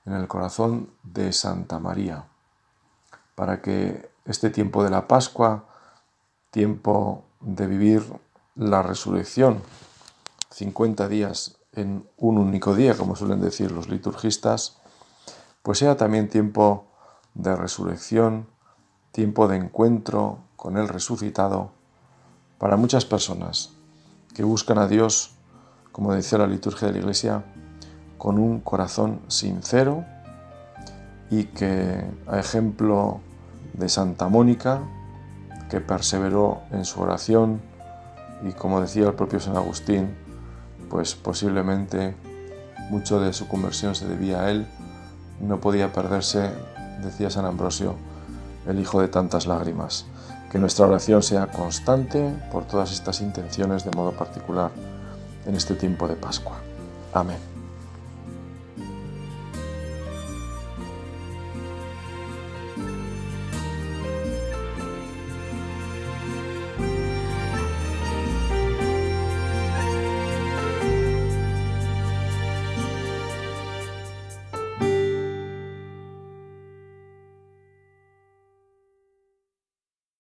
en 0.04 0.14
el 0.14 0.28
corazón 0.28 0.90
de 1.04 1.32
Santa 1.32 1.78
María, 1.78 2.26
para 3.36 3.62
que 3.62 4.10
este 4.26 4.50
tiempo 4.50 4.84
de 4.84 4.90
la 4.90 5.08
Pascua, 5.08 5.66
tiempo 6.52 7.26
de 7.40 7.68
vivir 7.68 8.04
la 8.56 8.82
resurrección, 8.82 9.62
50 10.52 11.08
días 11.08 11.58
en 11.74 12.08
un 12.18 12.38
único 12.38 12.76
día, 12.76 12.96
como 12.96 13.16
suelen 13.16 13.42
decir 13.42 13.72
los 13.72 13.90
liturgistas, 13.90 14.78
pues 15.64 15.80
sea 15.80 15.98
también 15.98 16.30
tiempo 16.30 16.86
de 17.34 17.56
resurrección, 17.56 18.48
tiempo 19.12 19.48
de 19.48 19.58
encuentro 19.58 20.40
con 20.56 20.78
el 20.78 20.88
resucitado 20.88 21.72
para 22.60 22.78
muchas 22.78 23.06
personas 23.06 23.72
que 24.36 24.44
buscan 24.44 24.78
a 24.78 24.88
Dios, 24.88 25.36
como 25.92 26.14
decía 26.14 26.38
la 26.38 26.48
liturgia 26.48 26.88
de 26.88 26.94
la 26.94 27.00
Iglesia, 27.00 27.44
con 28.18 28.38
un 28.38 28.62
corazón 28.62 29.22
sincero 29.28 30.06
y 31.30 31.46
que, 31.46 32.04
a 32.28 32.40
ejemplo 32.40 33.20
de 33.74 33.90
Santa 33.90 34.28
Mónica, 34.28 34.82
que 35.70 35.82
perseveró 35.82 36.62
en 36.72 36.86
su 36.86 37.02
oración 37.02 37.62
y 38.44 38.52
como 38.52 38.82
decía 38.82 39.08
el 39.08 39.14
propio 39.14 39.40
San 39.40 39.56
Agustín, 39.56 40.16
pues 40.90 41.16
posiblemente 41.16 42.16
mucho 42.90 43.20
de 43.20 43.34
su 43.34 43.48
conversión 43.48 43.96
se 43.96 44.08
debía 44.08 44.42
a 44.42 44.52
él, 44.52 44.68
no 45.40 45.60
podía 45.60 45.92
perderse, 45.92 46.52
decía 47.04 47.30
San 47.30 47.46
Ambrosio, 47.46 47.96
el 48.68 48.80
hijo 48.80 49.02
de 49.02 49.08
tantas 49.08 49.48
lágrimas. 49.48 50.06
Que 50.52 50.60
nuestra 50.60 50.86
oración 50.86 51.24
sea 51.24 51.48
constante 51.48 52.32
por 52.52 52.66
todas 52.66 52.92
estas 52.92 53.22
intenciones 53.22 53.86
de 53.86 53.92
modo 53.92 54.12
particular 54.12 54.70
en 55.48 55.56
este 55.56 55.74
tiempo 55.74 56.08
de 56.08 56.16
Pascua. 56.16 56.58
Amén. 57.12 57.53